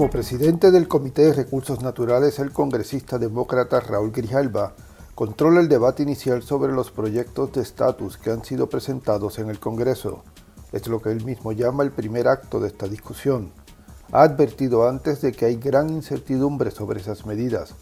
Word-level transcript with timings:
Como 0.00 0.08
presidente 0.08 0.70
del 0.70 0.88
Comité 0.88 1.26
de 1.26 1.34
Recursos 1.34 1.82
Naturales, 1.82 2.38
el 2.38 2.52
congresista 2.52 3.18
demócrata 3.18 3.80
Raúl 3.80 4.12
Grijalba 4.12 4.72
controla 5.14 5.60
el 5.60 5.68
debate 5.68 6.02
inicial 6.02 6.42
sobre 6.42 6.72
los 6.72 6.90
proyectos 6.90 7.52
de 7.52 7.60
estatus 7.60 8.16
que 8.16 8.30
han 8.30 8.42
sido 8.42 8.70
presentados 8.70 9.38
en 9.38 9.50
el 9.50 9.60
Congreso. 9.60 10.24
Es 10.72 10.86
lo 10.86 11.02
que 11.02 11.10
él 11.10 11.22
mismo 11.26 11.52
llama 11.52 11.82
el 11.82 11.90
primer 11.90 12.28
acto 12.28 12.60
de 12.60 12.68
esta 12.68 12.88
discusión. 12.88 13.52
Ha 14.10 14.22
advertido 14.22 14.88
antes 14.88 15.20
de 15.20 15.32
que 15.32 15.44
hay 15.44 15.56
gran 15.56 15.90
incertidumbre 15.90 16.70
sobre 16.70 16.98
esas 16.98 17.26
medidas. 17.26 17.74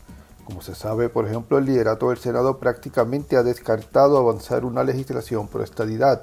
Como 0.45 0.61
se 0.61 0.75
sabe, 0.75 1.11
por 1.11 1.25
ejemplo, 1.25 1.59
el 1.59 1.66
liderato 1.66 2.09
del 2.09 2.19
Senado 2.19 2.59
prácticamente 2.59 3.37
ha 3.37 3.45
descartado 3.45 4.19
avanzar 4.19 4.64
una 4.64 4.82
legislación 4.82 5.46
por 5.46 5.62
estadidad. 5.62 6.23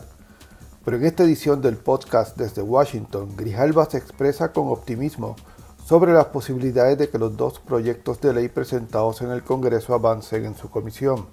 Pero 0.84 0.98
en 0.98 1.06
esta 1.06 1.24
edición 1.24 1.62
del 1.62 1.78
podcast 1.78 2.36
desde 2.36 2.62
Washington, 2.62 3.38
Grijalba 3.38 3.90
se 3.90 3.98
expresa 3.98 4.52
con 4.52 4.68
optimismo 4.68 5.38
sobre 5.86 6.14
las 6.14 6.26
posibilidades 6.26 6.98
de 6.98 7.10
que 7.10 7.20
los 7.20 7.38
dos 7.38 7.60
proyectos 7.60 8.20
de 8.20 8.34
ley 8.34 8.48
presentados 8.50 9.22
en 9.22 9.30
el 9.30 9.44
Congreso 9.44 9.94
avancen 9.94 10.44
en 10.46 10.56
su 10.56 10.72
comisión. 10.72 11.28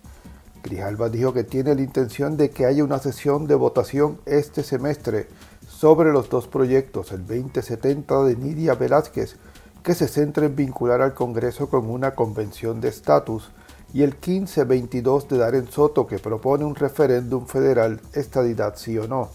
Grijalba 0.62 1.09
dijo 1.09 1.33
que 1.33 1.43
tiene 1.43 1.74
la 1.74 1.80
intención 1.80 2.37
de 2.37 2.51
que 2.51 2.66
haya 2.66 2.84
una 2.84 2.98
sesión 2.98 3.46
de 3.46 3.55
votación 3.55 4.19
este 4.27 4.62
semestre 4.62 5.27
sobre 5.66 6.12
los 6.12 6.29
dos 6.29 6.48
proyectos, 6.48 7.12
el 7.12 7.27
2070 7.27 8.24
de 8.24 8.37
Nidia 8.37 8.74
Velázquez, 8.74 9.37
que 9.83 9.95
se 9.95 10.07
centra 10.07 10.45
en 10.45 10.55
vincular 10.55 11.01
al 11.01 11.15
Congreso 11.15 11.71
con 11.71 11.88
una 11.88 12.15
convención 12.15 12.80
de 12.82 12.88
estatus, 12.88 13.51
y 13.95 14.02
el 14.02 14.10
1522 14.10 15.29
de 15.29 15.38
Darren 15.38 15.71
Soto, 15.71 16.07
que 16.07 16.19
propone 16.19 16.65
un 16.65 16.74
referéndum 16.74 17.46
federal, 17.46 18.01
estadidad 18.12 18.74
sí 18.77 18.98
o 18.98 19.09
no. 19.09 19.30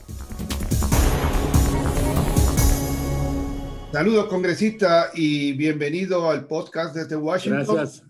Saludos, 3.91 4.28
congresista, 4.28 5.11
y 5.14 5.53
bienvenido 5.53 6.30
al 6.30 6.45
podcast 6.45 6.94
desde 6.94 7.16
Washington. 7.16 7.75
Gracias. 7.78 8.03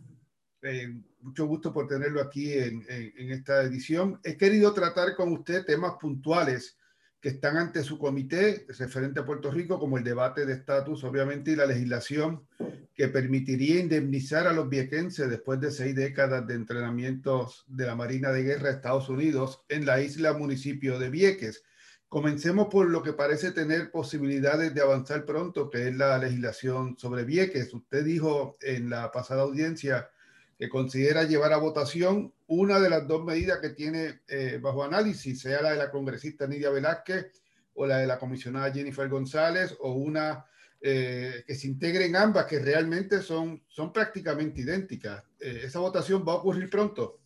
Eh, 0.64 0.92
mucho 1.22 1.46
gusto 1.46 1.72
por 1.72 1.88
tenerlo 1.88 2.20
aquí 2.20 2.52
en, 2.52 2.84
esta 3.32 3.62
edición. 3.62 4.20
He 4.24 4.38
querido 4.38 4.74
tratar 4.74 5.16
con 5.16 5.32
usted 5.32 5.66
temas 5.66 5.94
puntuales 6.02 6.78
que 7.22 7.30
están 7.30 7.58
ante 7.58 7.84
su 7.84 8.00
comité 8.00 8.66
referente 8.80 9.20
a 9.20 9.26
Puerto 9.26 9.52
Rico, 9.52 9.80
como 9.80 10.00
el 10.00 10.04
debate 10.04 10.48
de 10.48 10.54
estatus, 10.54 11.04
obviamente, 11.04 11.52
y 11.52 11.56
la 11.56 11.68
legislación 11.68 12.48
que 12.96 13.08
permitiría 13.10 13.80
indemnizar 13.80 14.48
a 14.48 14.54
los 14.54 14.68
viequenses 14.68 15.30
después 15.30 15.60
de 15.60 15.70
seis 15.70 15.96
décadas 15.96 16.48
de 16.48 16.56
entrenamientos 16.56 17.66
de 17.68 17.86
la 17.86 17.96
Marina 17.96 18.32
de 18.32 18.42
Guerra 18.42 18.70
de 18.70 18.76
Estados 18.76 19.10
Unidos 19.10 19.62
en 19.70 19.86
la 19.86 20.02
isla 20.02 20.34
municipio 20.34 20.98
de 20.98 21.12
Vieques. 21.12 21.64
Comencemos 22.10 22.68
por 22.70 22.90
lo 22.90 23.04
que 23.04 23.12
parece 23.12 23.52
tener 23.52 23.92
posibilidades 23.92 24.74
de 24.74 24.82
avanzar 24.82 25.26
pronto, 25.26 25.70
que 25.70 25.90
es 25.90 25.96
la 25.96 26.18
legislación 26.18 26.98
sobre 26.98 27.26
Vieques. 27.26 27.74
Usted 27.74 28.06
dijo 28.06 28.58
en 28.62 28.90
la 28.90 29.12
pasada 29.12 29.42
audiencia 29.42 30.10
que 30.58 30.70
considera 30.70 31.24
llevar 31.24 31.52
a 31.52 31.58
votación 31.58 32.34
una 32.48 32.80
de 32.80 32.90
las 32.90 33.06
dos 33.08 33.26
medidas 33.26 33.60
que 33.60 33.72
tiene 33.72 34.22
eh, 34.30 34.58
bajo 34.62 34.86
análisis, 34.86 35.42
sea 35.42 35.62
la 35.62 35.72
de 35.72 35.78
la 35.78 35.92
congresista 35.92 36.48
Nidia 36.48 36.70
Velázquez 36.70 37.30
o 37.74 37.86
la 37.86 37.98
de 37.98 38.08
la 38.08 38.18
comisionada 38.18 38.72
Jennifer 38.72 39.10
González, 39.10 39.76
o 39.82 39.92
una 39.92 40.46
eh, 40.80 41.44
que 41.46 41.56
se 41.56 41.68
integren 41.68 42.16
ambas, 42.16 42.46
que 42.46 42.60
realmente 42.60 43.22
son, 43.22 43.62
son 43.68 43.92
prácticamente 43.92 44.62
idénticas. 44.62 45.24
Eh, 45.40 45.64
¿Esa 45.66 45.80
votación 45.80 46.24
va 46.26 46.32
a 46.32 46.36
ocurrir 46.38 46.70
pronto? 46.70 47.20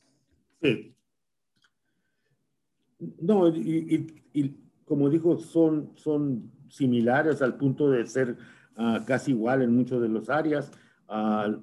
Sí. 0.62 0.94
No, 3.20 3.48
y, 3.48 4.20
y 4.34 4.62
como 4.92 5.10
dijo, 5.10 5.38
son, 5.38 5.94
son 5.96 6.52
similares 6.68 7.42
al 7.42 7.56
punto 7.56 7.90
de 7.90 8.06
ser 8.06 8.36
uh, 8.76 9.06
casi 9.06 9.32
igual 9.32 9.62
en 9.62 9.74
muchas 9.74 10.02
de 10.02 10.10
las 10.10 10.30
áreas. 10.30 10.70
Uh, 11.08 11.62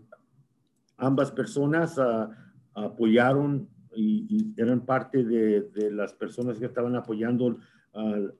ambas 0.96 1.30
personas 1.32 1.98
uh, 1.98 2.32
apoyaron 2.72 3.68
y, 3.94 4.24
y, 4.30 4.54
eran 4.56 4.80
parte 4.80 5.24
de, 5.24 5.60
de, 5.60 5.90
las 5.90 6.14
personas 6.14 6.56
que 6.58 6.64
estaban 6.64 6.96
apoyando 6.96 7.58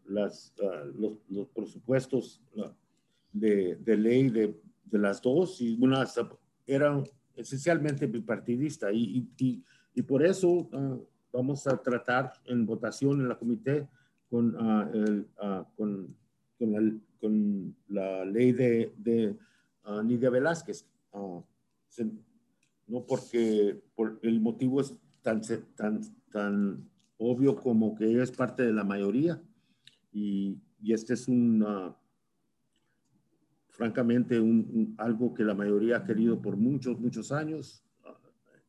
las, 0.07 0.55
los, 0.99 1.19
los, 1.29 1.49
presupuestos 1.49 2.41
de, 3.31 3.77
de, 3.77 3.97
ley 3.99 4.31
de, 4.31 4.59
de, 4.87 4.99
las 4.99 5.21
dos 5.21 5.61
y 5.61 5.77
unas 5.83 6.19
eran 6.67 7.05
esencialmente 7.37 8.07
bipartidistas 8.07 8.91
y, 8.95 9.29
y, 9.37 9.63
y, 9.95 10.03
por 10.03 10.25
eso 10.25 10.71
vamos 11.31 11.67
a 11.67 11.77
tratar 11.77 12.33
en 12.47 12.65
votación 12.65 13.21
en 13.21 13.29
la 13.29 13.37
comité 13.37 13.87
con, 14.31 14.57
el, 14.95 15.27
uh, 15.43 15.65
con, 15.77 16.17
con, 16.59 16.73
la, 16.73 16.93
con, 17.21 17.77
la, 17.89 18.25
ley 18.25 18.53
de, 18.53 18.93
de 18.97 19.37
uh, 19.85 20.03
Nidia 20.03 20.31
Velázquez. 20.31 20.87
No 22.87 23.05
porque 23.07 23.81
por, 23.95 24.19
el 24.23 24.41
motivo 24.41 24.81
es 24.81 24.95
tan, 25.23 25.43
tan, 25.77 26.01
tan 26.31 26.89
obvio 27.19 27.57
como 27.57 27.95
que 27.95 28.07
ella 28.07 28.23
es 28.23 28.31
parte 28.31 28.63
de 28.63 28.73
la 28.73 28.85
mayoría 28.85 29.43
y, 30.13 30.59
este 30.87 31.15
es 31.15 31.29
un, 31.29 31.65
francamente, 33.69 34.41
un, 34.41 34.95
algo 34.97 35.35
que 35.35 35.45
la 35.45 35.55
mayoría 35.55 35.99
ha 35.99 36.05
querido 36.05 36.41
por 36.41 36.57
muchos, 36.57 36.99
muchos 36.99 37.33
años 37.33 37.85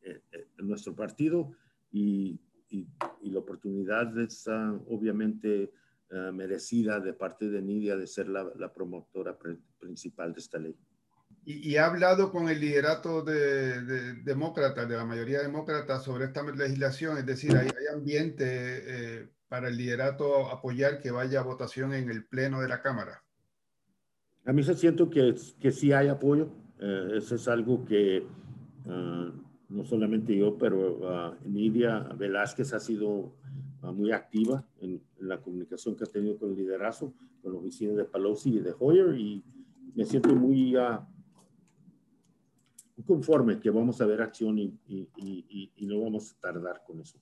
eh, 0.02 0.20
eh, 0.32 0.48
en 0.58 0.68
nuestro 0.68 0.94
partido 0.94 1.52
y 1.92 2.38
y, 2.70 2.86
la 3.30 3.38
oportunidad 3.38 4.18
es 4.18 4.48
obviamente 4.88 5.72
uh, 6.10 6.32
merecida 6.32 6.98
de 7.00 7.12
parte 7.12 7.48
de 7.48 7.62
Nidia 7.62 7.96
de 7.96 8.06
ser 8.06 8.28
la, 8.28 8.50
la 8.56 8.72
promotora 8.72 9.38
principal 9.78 10.32
de 10.32 10.40
esta 10.40 10.58
ley. 10.58 10.76
Y, 11.44 11.70
y, 11.70 11.76
ha 11.76 11.86
hablado 11.86 12.30
con 12.30 12.48
el 12.48 12.60
liderato 12.60 13.22
de, 13.22 13.82
de 13.82 14.14
demócratas, 14.22 14.88
de 14.88 14.96
la 14.96 15.04
mayoría 15.04 15.40
demócrata, 15.40 15.98
sobre 15.98 16.26
esta 16.26 16.42
legislación, 16.42 17.18
es 17.18 17.26
decir, 17.26 17.56
hay, 17.56 17.66
hay 17.66 17.94
ambiente 17.94 18.44
eh, 18.46 19.28
para 19.48 19.68
el 19.68 19.76
liderato 19.76 20.50
apoyar 20.50 21.00
que 21.00 21.10
vaya 21.10 21.40
a 21.40 21.44
votación 21.44 21.92
en 21.94 22.10
el 22.10 22.24
pleno 22.24 22.60
de 22.60 22.68
la 22.68 22.82
Cámara. 22.82 23.22
A 24.44 24.52
mí 24.52 24.62
se 24.62 24.74
siento 24.74 25.10
que, 25.10 25.34
que 25.58 25.72
sí 25.72 25.92
hay 25.92 26.08
apoyo. 26.08 26.50
Eh, 26.78 27.16
eso 27.16 27.34
es 27.34 27.48
algo 27.48 27.84
que 27.84 28.26
uh, 28.84 29.49
no 29.70 29.84
solamente 29.84 30.36
yo, 30.36 30.58
pero 30.58 30.98
uh, 30.98 31.48
Nidia 31.48 32.00
Velázquez 32.16 32.72
ha 32.74 32.80
sido 32.80 33.32
uh, 33.82 33.92
muy 33.92 34.12
activa 34.12 34.66
en, 34.80 35.00
la 35.20 35.40
comunicación 35.40 35.94
que 35.96 36.04
ha 36.04 36.06
tenido 36.06 36.38
con 36.38 36.50
el 36.50 36.56
liderazgo, 36.56 37.12
con 37.42 37.52
la 37.52 37.58
oficina 37.58 37.92
de 37.92 38.04
Pelosi 38.04 38.56
y 38.56 38.60
de 38.60 38.74
Hoyer, 38.78 39.14
y 39.18 39.44
me 39.94 40.04
siento 40.04 40.34
muy 40.34 40.76
uh, 40.76 40.98
conforme 43.06 43.60
que 43.60 43.70
vamos 43.70 44.00
a 44.00 44.06
ver 44.06 44.22
acción 44.22 44.58
y, 44.58 44.78
y, 44.88 45.72
y 45.76 45.86
no 45.86 46.00
vamos 46.00 46.32
a 46.32 46.40
tardar 46.40 46.82
con 46.86 47.00
eso. 47.00 47.18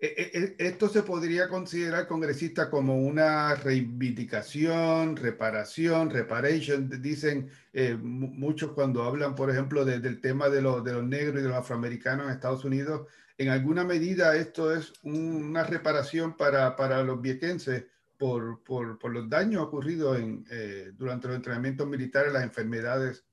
Eh, 0.00 0.14
eh, 0.16 0.30
eh, 0.34 0.54
esto 0.58 0.88
se 0.88 1.02
podría 1.02 1.48
considerar, 1.48 2.06
congresista, 2.06 2.70
como 2.70 2.98
una 2.98 3.54
reivindicación, 3.54 5.16
reparación, 5.16 6.10
reparation. 6.10 6.88
Dicen 7.00 7.50
eh, 7.72 7.96
muchos 7.96 8.72
cuando 8.72 9.02
hablan, 9.02 9.34
por 9.34 9.50
ejemplo, 9.50 9.84
de, 9.84 10.00
del 10.00 10.20
tema 10.20 10.48
de, 10.48 10.62
lo, 10.62 10.82
de, 10.82 10.92
los 10.92 11.04
negros 11.04 11.40
y 11.40 11.42
de 11.42 11.48
los 11.48 11.58
afroamericanos 11.58 12.26
en 12.26 12.32
Estados 12.32 12.64
Unidos. 12.64 13.06
En 13.38 13.50
alguna 13.50 13.84
medida 13.84 14.36
esto 14.36 14.74
es 14.74 14.92
un, 15.02 15.44
una 15.44 15.62
reparación 15.62 16.36
para, 16.36 16.74
para 16.74 17.02
los 17.04 17.20
viequenses 17.20 17.84
por, 18.16 18.64
por, 18.64 18.98
por, 18.98 19.12
los 19.12 19.30
daños 19.30 19.62
ocurridos 19.62 20.18
en, 20.18 20.44
eh, 20.50 20.90
durante 20.96 21.28
los 21.28 21.36
entrenamientos 21.36 21.86
militares, 21.86 22.32
las 22.32 22.42
enfermedades. 22.42 23.24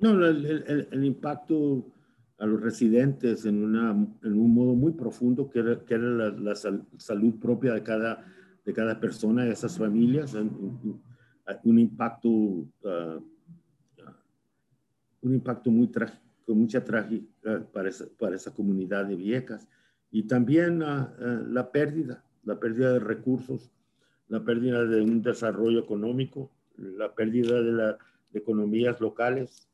No, 0.00 0.10
el, 0.10 0.44
el, 0.44 0.88
el 0.90 1.04
impacto 1.04 1.86
a 2.42 2.46
los 2.46 2.60
residentes 2.60 3.44
en, 3.44 3.62
una, 3.62 3.90
en 3.92 4.32
un 4.32 4.52
modo 4.52 4.74
muy 4.74 4.92
profundo, 4.94 5.48
que 5.48 5.60
era, 5.60 5.78
que 5.84 5.94
era 5.94 6.08
la, 6.08 6.30
la 6.30 6.54
sal, 6.56 6.84
salud 6.96 7.38
propia 7.38 7.72
de 7.72 7.84
cada, 7.84 8.26
de 8.64 8.72
cada 8.72 8.98
persona, 8.98 9.44
de 9.44 9.52
esas 9.52 9.78
familias, 9.78 10.34
un, 10.34 11.00
un 11.62 11.78
impacto, 11.78 12.28
uh, 12.28 13.22
un 15.20 15.34
impacto 15.34 15.70
muy 15.70 15.86
trágico, 15.86 16.20
mucha 16.48 16.82
trágica 16.82 17.64
para 17.72 17.88
esa, 17.88 18.06
para 18.18 18.34
esa 18.34 18.52
comunidad 18.52 19.06
de 19.06 19.14
viejas. 19.14 19.68
Y 20.10 20.24
también 20.24 20.82
uh, 20.82 21.10
uh, 21.20 21.46
la 21.46 21.70
pérdida, 21.70 22.24
la 22.42 22.58
pérdida 22.58 22.92
de 22.94 22.98
recursos, 22.98 23.70
la 24.26 24.42
pérdida 24.42 24.84
de 24.84 25.00
un 25.00 25.22
desarrollo 25.22 25.78
económico, 25.78 26.50
la 26.76 27.14
pérdida 27.14 27.62
de, 27.62 27.72
la, 27.72 27.98
de 28.32 28.38
economías 28.40 29.00
locales 29.00 29.68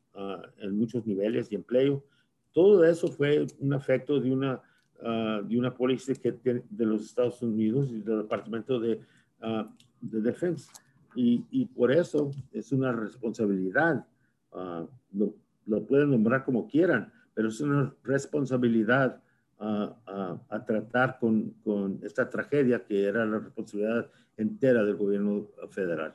en 0.59 0.77
muchos 0.77 1.07
niveles 1.07 1.51
y 1.53 1.55
empleo 1.55 2.05
todo 2.53 2.85
eso 2.85 3.09
fue 3.09 3.47
un 3.59 3.73
efecto 3.73 4.21
de 4.21 4.31
una, 4.31 4.63
uh, 5.01 5.47
de 5.47 5.59
una 5.59 5.75
política 5.75 6.31
que 6.43 6.63
de 6.69 6.87
los 6.87 7.03
Estados 7.03 7.43
Unidos 7.43 7.89
y 7.91 8.01
del 8.01 8.23
Departamento 8.23 8.81
de, 8.81 9.01
uh, 9.43 9.65
de 10.01 10.21
Defensa. 10.21 10.73
Y, 11.15 11.45
y, 11.51 11.67
por 11.67 11.91
eso 11.91 12.31
es 12.53 12.71
una 12.71 12.93
responsabilidad, 12.93 14.07
uh, 14.53 14.87
lo, 15.13 15.35
lo, 15.67 15.87
pueden 15.87 16.11
nombrar 16.11 16.45
como 16.45 16.69
quieran, 16.69 17.13
pero 17.35 17.49
es 17.49 17.61
una 17.61 17.95
responsabilidad 18.05 19.23
a 19.61 20.65
tratar 20.65 21.19
con, 21.19 21.51
con 21.65 21.99
esta 22.05 22.31
tragedia 22.31 22.85
que 22.85 23.07
era 23.07 23.27
la 23.27 23.41
responsabilidad 23.41 24.09
entera 24.37 24.85
del 24.85 24.95
gobierno 24.95 25.49
federal. 25.71 26.15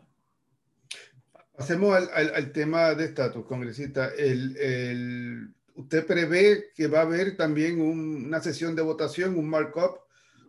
Pasemos 1.55 2.09
al, 2.11 2.51
tema 2.51 2.95
de 2.95 3.05
estatus, 3.05 3.45
congresista. 3.45 4.09
El, 4.17 5.53
¿Usted 5.75 6.05
prevé 6.05 6.65
que 6.75 6.87
va 6.87 6.99
a 6.99 7.03
haber 7.03 7.35
también 7.35 7.81
una 7.81 8.39
sesión 8.41 8.75
de 8.75 8.83
votación, 8.83 9.37
un 9.37 9.49
markup 9.49 9.97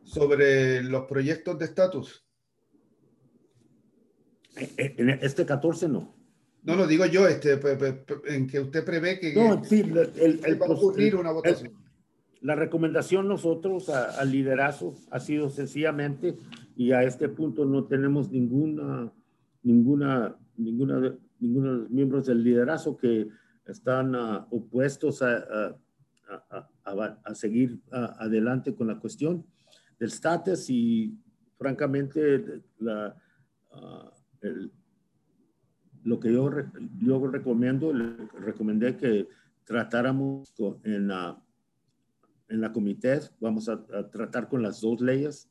sobre 0.05 0.83
los 0.83 1.07
proyectos 1.07 1.59
de 1.59 1.65
estatus? 1.65 2.27
En 4.57 5.11
este 5.11 5.47
14 5.47 5.89
no. 5.89 6.15
No, 6.63 6.77
no, 6.77 6.87
digo 6.87 7.05
yo, 7.07 7.27
este, 7.29 7.59
en 8.27 8.47
que 8.47 8.61
usted 8.61 8.85
prevé 8.85 9.19
que, 9.19 9.35
no, 9.35 9.63
sí, 9.65 9.81
el, 9.81 10.61
va 10.61 10.67
a 10.67 10.71
ocurrir 10.71 11.15
una 11.15 11.31
votación. 11.31 11.75
la 12.41 12.55
recomendación 12.55 13.29
nosotros 13.29 13.91
al 13.91 14.31
liderazgo 14.31 14.95
ha 15.11 15.21
sido 15.21 15.51
sencillamente, 15.51 16.37
y 16.77 16.93
a 16.93 17.03
este 17.03 17.29
punto 17.29 17.67
no 17.67 17.85
tenemos 17.85 18.31
ninguna, 18.31 19.13
ninguna, 19.63 20.37
ninguna, 20.57 21.15
ninguno 21.39 21.73
de 21.73 21.79
los 21.81 21.91
miembros 21.91 22.27
del 22.27 22.43
liderazgo 22.43 22.97
que 22.97 23.29
están 23.67 24.15
uh, 24.15 24.47
opuestos 24.51 25.23
a, 25.23 25.77
a, 26.29 26.69
a, 26.85 27.21
a 27.25 27.35
seguir 27.35 27.81
adelante 27.91 28.75
con 28.75 28.89
la 28.89 28.99
cuestión 28.99 29.47
del 29.99 30.11
status 30.11 30.69
y 30.71 31.19
francamente 31.57 32.63
la, 32.79 33.17
uh, 33.73 34.11
el, 34.41 34.73
lo 36.05 36.21
que 36.21 36.33
yo, 36.33 36.51
yo 37.01 37.27
recomiendo, 37.27 37.93
le 37.93 38.29
recomendé 38.41 38.97
que 38.97 39.27
tratáramos 39.65 40.55
en 40.83 41.09
la, 41.09 41.43
en 42.49 42.61
la 42.61 42.73
comité, 42.73 43.21
vamos 43.41 43.69
a, 43.69 43.83
tratar 44.11 44.49
con 44.49 44.63
las 44.63 44.83
dos 44.83 45.01
leyes, 45.01 45.51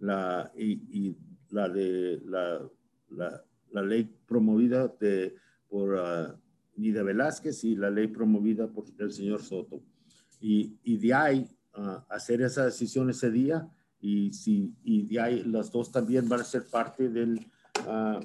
la, 0.00 0.50
y, 0.56 1.16
la 1.50 1.68
de 1.68 2.20
la, 2.24 2.68
la, 3.70 3.82
ley 3.82 4.12
promovida 4.26 4.88
de, 5.00 5.36
por 5.68 5.94
uh, 5.94 6.43
Nida 6.76 7.02
Velázquez 7.02 7.64
y 7.64 7.76
la 7.76 7.90
ley 7.90 8.08
promovida 8.08 8.68
por 8.68 8.84
el 8.98 9.12
señor 9.12 9.42
Soto. 9.42 9.82
Y, 10.40 10.76
y 10.82 10.98
de 10.98 11.14
ahí 11.14 11.48
uh, 11.76 11.98
hacer 12.08 12.42
esa 12.42 12.64
decisión 12.66 13.10
ese 13.10 13.30
día 13.30 13.68
y, 14.00 14.32
si, 14.32 14.74
y 14.84 15.02
de 15.02 15.20
ahí 15.20 15.42
las 15.44 15.70
dos 15.70 15.90
también 15.90 16.28
van 16.28 16.40
a 16.40 16.44
ser 16.44 16.64
parte 16.70 17.08
del 17.08 17.46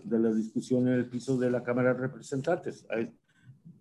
de 0.04 0.20
la 0.20 0.32
discusión 0.32 0.88
en 0.88 0.94
el 0.94 1.06
piso 1.06 1.38
de 1.38 1.52
la 1.52 1.64
Cámara 1.64 1.94
de 1.94 2.00
Representantes. 2.00 2.86
Hay, 2.90 3.12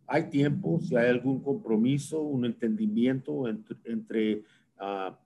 hay 0.07 0.31
tiempo, 0.31 0.81
si 0.81 0.97
hay 0.97 1.09
algún 1.09 1.43
compromiso, 1.43 2.21
un 2.23 2.47
entendimiento 2.47 3.47
entre, 3.47 3.77
entre 3.85 4.45
ah, 4.79 5.19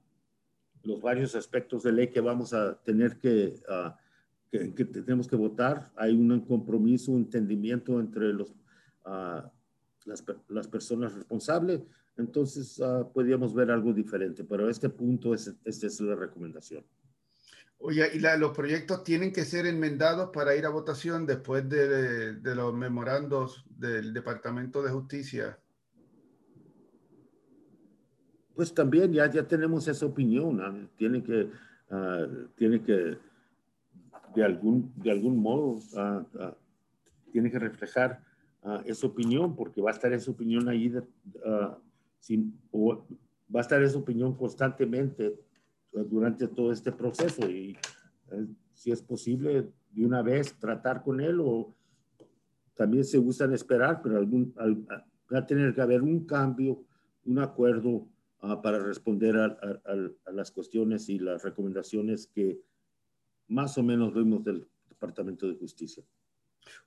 los 0.83 1.01
varios 1.01 1.35
aspectos 1.35 1.85
de 1.85 1.93
ley 1.93 2.09
que 2.09 2.21
vamos 2.21 2.53
a 2.53 2.75
tener 2.83 3.19
que, 3.19 3.55
uh, 3.69 3.93
que, 4.51 4.85
tenemos 4.85 5.29
que 5.29 5.37
votar, 5.37 5.91
hay 5.97 6.13
un 6.13 6.41
compromiso, 6.41 7.13
un 7.13 7.23
entendimiento 7.23 8.01
entre 8.01 8.33
los, 8.33 8.53
uh, 9.05 9.49
las, 10.05 10.25
las, 10.49 10.69
personas 10.69 11.15
responsables, 11.15 11.83
entonces 12.17 12.81
podríamos 13.15 13.55
ver 13.55 13.71
algo 13.71 13.93
diferente, 13.93 14.45
pero 14.45 14.69
este 14.69 14.89
punto 14.91 15.33
es, 15.33 15.55
esta 15.65 15.87
es 15.87 16.01
la 16.01 16.15
recomendación. 16.15 16.85
Oye, 17.85 18.09
¿y 18.15 18.21
los 18.39 18.57
proyectos 18.57 19.03
tienen 19.03 19.33
que 19.33 19.45
ser 19.45 19.67
enmendados 19.67 20.31
para 20.33 20.55
ir 20.55 20.67
a 20.67 20.69
votación 20.69 21.27
después 21.27 21.69
de, 21.69 22.39
los 22.41 22.73
memorandos 22.73 23.65
del 23.77 24.13
Departamento 24.13 24.85
de 24.85 24.93
Justicia? 24.93 25.59
Pues 28.55 28.73
también 28.73 29.13
ya, 29.13 29.29
ya 29.29 29.49
tenemos 29.49 29.89
esa 29.89 30.07
opinión. 30.07 30.61
¿ah? 30.61 30.89
Tiene, 30.97 31.25
que, 31.25 31.51
ah, 31.91 32.25
tiene 32.55 32.85
que, 32.85 33.19
de 34.37 34.45
algún, 34.45 34.93
de 34.95 35.11
algún 35.11 35.39
modo, 35.39 35.81
uh, 35.95 36.55
tiene 37.33 37.51
que 37.51 37.59
reflejar 37.59 38.23
esa 38.85 39.07
opinión, 39.07 39.57
porque 39.57 39.81
va 39.81 39.91
a 39.91 39.93
estar 39.93 40.13
esa 40.13 40.31
opinión 40.31 40.69
ahí, 40.69 40.93
sin, 42.19 42.59
va 42.75 43.61
a 43.61 43.61
estar 43.61 43.83
esa 43.83 43.99
opinión 43.99 44.37
constantemente 44.37 45.39
durante 45.93 46.49
todo 46.49 46.73
este 46.73 46.93
proceso 46.93 47.49
y 47.51 47.77
eh, 48.31 48.47
si 48.73 48.91
es 48.91 49.03
posible 49.03 49.69
de 49.91 50.07
una 50.07 50.23
vez 50.23 50.55
tratar 50.59 51.03
con 51.03 51.21
él 51.21 51.39
o 51.41 51.75
también 52.75 53.05
se 53.05 53.19
gustan 53.19 53.53
esperar, 53.53 54.01
pero 54.03 54.17
algún, 54.17 54.55
va 54.57 55.39
a 55.39 55.47
tener 55.47 55.75
que 55.75 55.83
haber 55.83 56.03
un 56.03 56.25
cambio, 56.25 56.83
un 57.25 57.39
acuerdo 57.39 58.09
ah, 58.41 58.63
para 58.63 58.79
responder 58.79 59.37
a, 59.37 59.45
a, 59.45 60.33
las 60.33 60.51
cuestiones 60.51 61.09
y 61.09 61.19
las 61.19 61.43
recomendaciones 61.43 62.27
que 62.27 62.61
más 63.49 63.77
o 63.77 63.83
menos 63.83 64.15
vemos 64.15 64.43
del 64.43 64.67
Departamento 64.89 65.47
de 65.47 65.55
Justicia. 65.55 66.03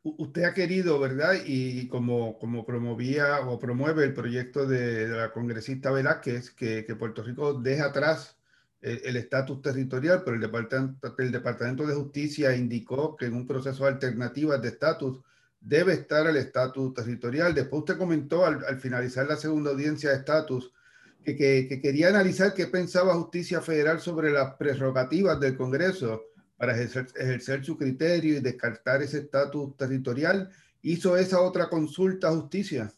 Usted 0.04 0.44
ha 0.44 0.54
querido, 0.54 1.00
¿verdad? 1.00 1.34
Y 1.46 1.88
como, 1.88 2.38
como 2.38 2.66
promovía 2.66 3.40
o 3.42 3.60
promueve 3.60 4.04
el 4.04 4.14
proyecto 4.14 4.68
de, 4.68 5.08
la 5.08 5.32
congresista 5.32 5.92
Velázquez, 5.92 6.52
que, 6.52 6.86
que 6.86 6.96
Puerto 6.96 7.24
Rico 7.24 7.54
deja 7.54 7.86
atrás 7.86 8.38
el 8.86 9.16
estatus 9.16 9.62
territorial, 9.64 10.22
pero 10.24 10.36
el 10.36 10.42
departamento, 10.42 11.16
el 11.18 11.32
departamento 11.32 11.88
de 11.88 11.96
Justicia 11.96 12.56
indicó 12.56 13.16
que 13.16 13.26
en 13.26 13.34
un 13.34 13.48
proceso 13.48 13.84
de 13.84 13.90
alternativas 13.90 14.62
de 14.62 14.68
estatus 14.68 15.22
debe 15.60 15.94
estar 15.94 16.28
el 16.28 16.38
estatus 16.38 16.94
territorial. 16.94 17.56
Después 17.56 17.80
usted 17.80 17.98
comentó 17.98 18.46
al, 18.46 18.80
finalizar 18.80 19.26
la 19.26 19.38
segunda 19.38 19.72
audiencia 19.72 20.12
de 20.12 20.18
estatus 20.18 20.72
que, 21.24 21.36
que, 21.36 21.82
quería 21.82 22.10
analizar 22.10 22.54
qué 22.54 22.68
pensaba 22.68 23.16
Justicia 23.16 23.60
Federal 23.60 24.00
sobre 24.00 24.32
las 24.32 24.54
prerrogativas 24.54 25.40
del 25.40 25.58
Congreso 25.58 26.22
para 26.58 26.74
ejercer, 26.74 27.08
ejercer 27.16 27.64
su 27.64 27.78
criterio 27.78 28.38
y 28.38 28.42
descartar 28.42 29.02
ese 29.02 29.20
estatus 29.20 29.76
territorial. 29.76 30.50
¿Hizo 30.82 31.18
esa 31.18 31.42
otra 31.42 31.68
consulta 31.68 32.30
a 32.30 32.36
Justicia? 32.36 32.92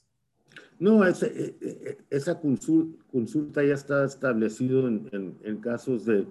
No, 0.80 1.06
ese, 1.06 1.28
e, 1.28 1.58
e, 1.60 1.70
e, 1.90 1.98
esa 2.10 2.40
consulta 2.40 3.64
ya 3.64 3.74
está 3.74 4.06
establecido 4.06 4.88
en, 4.88 5.58
casos 5.60 6.06
de, 6.06 6.28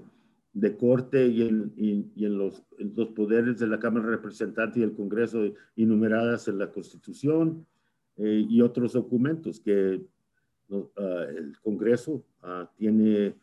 corte 0.77 1.27
y 1.27 1.43
en, 1.43 1.73
en, 1.77 2.39
los, 2.39 2.63
los, 2.79 3.09
poderes 3.09 3.59
de 3.59 3.67
la 3.67 3.81
Cámara 3.81 4.07
de 4.07 4.17
Representantes 4.17 4.77
y 4.77 4.85
el 4.85 4.95
Congreso 4.95 5.53
enumeradas 5.75 6.47
en 6.47 6.59
la 6.59 6.71
Constitución 6.71 7.67
eh, 8.19 8.47
y 8.49 8.61
otros 8.61 8.93
documentos 8.93 9.59
que 9.59 10.01
ah, 10.71 11.27
el 11.37 11.59
Congreso 11.61 12.25
ah, 12.43 12.71
tiene 12.77 13.35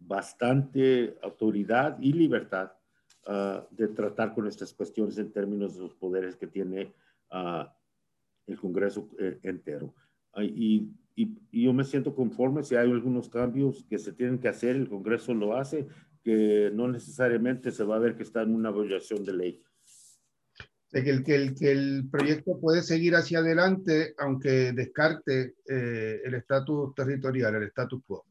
bastante 0.00 1.16
autoridad 1.22 1.96
y 2.00 2.12
libertad 2.12 2.72
ah, 3.26 3.66
de 3.70 3.88
tratar 3.88 4.34
con 4.34 4.46
estas 4.46 4.72
cuestiones 4.74 5.18
en 5.18 5.32
términos 5.32 5.74
de 5.76 5.82
los 5.82 5.94
poderes 5.94 6.36
que 6.36 6.46
tiene 6.46 6.92
el 8.46 8.58
Congreso 8.58 9.08
eh, 9.18 9.38
entero. 9.42 9.94
Y, 10.36 10.88
y, 11.14 11.62
yo 11.64 11.72
me 11.72 11.84
siento 11.84 12.14
conforme 12.14 12.62
si 12.62 12.76
hay 12.76 12.90
algunos 12.90 13.28
cambios 13.28 13.84
que 13.88 13.98
se 13.98 14.12
tienen 14.12 14.38
que 14.38 14.48
hacer, 14.48 14.76
el 14.76 14.88
Congreso 14.88 15.34
lo 15.34 15.56
hace, 15.56 15.86
que 16.22 16.70
no 16.72 16.88
necesariamente 16.88 17.70
se 17.70 17.84
va 17.84 17.96
a 17.96 18.00
ver 18.00 18.16
que 18.16 18.22
está 18.22 18.42
en 18.42 18.54
una 18.54 18.70
violación 18.70 19.24
de 19.24 19.32
ley. 19.32 19.62
que, 20.90 20.98
el, 20.98 21.24
que, 21.24 21.34
el, 21.34 21.54
que 21.54 21.72
el 21.72 22.08
proyecto 22.10 22.58
puede 22.60 22.82
seguir 22.82 23.14
hacia 23.14 23.38
adelante 23.38 24.14
aunque 24.18 24.72
descarte 24.72 25.56
eh, 25.68 26.20
el 26.24 26.34
estatus 26.34 26.94
territorial, 26.94 27.54
el 27.54 27.64
estatus 27.64 28.02
quo. 28.06 28.24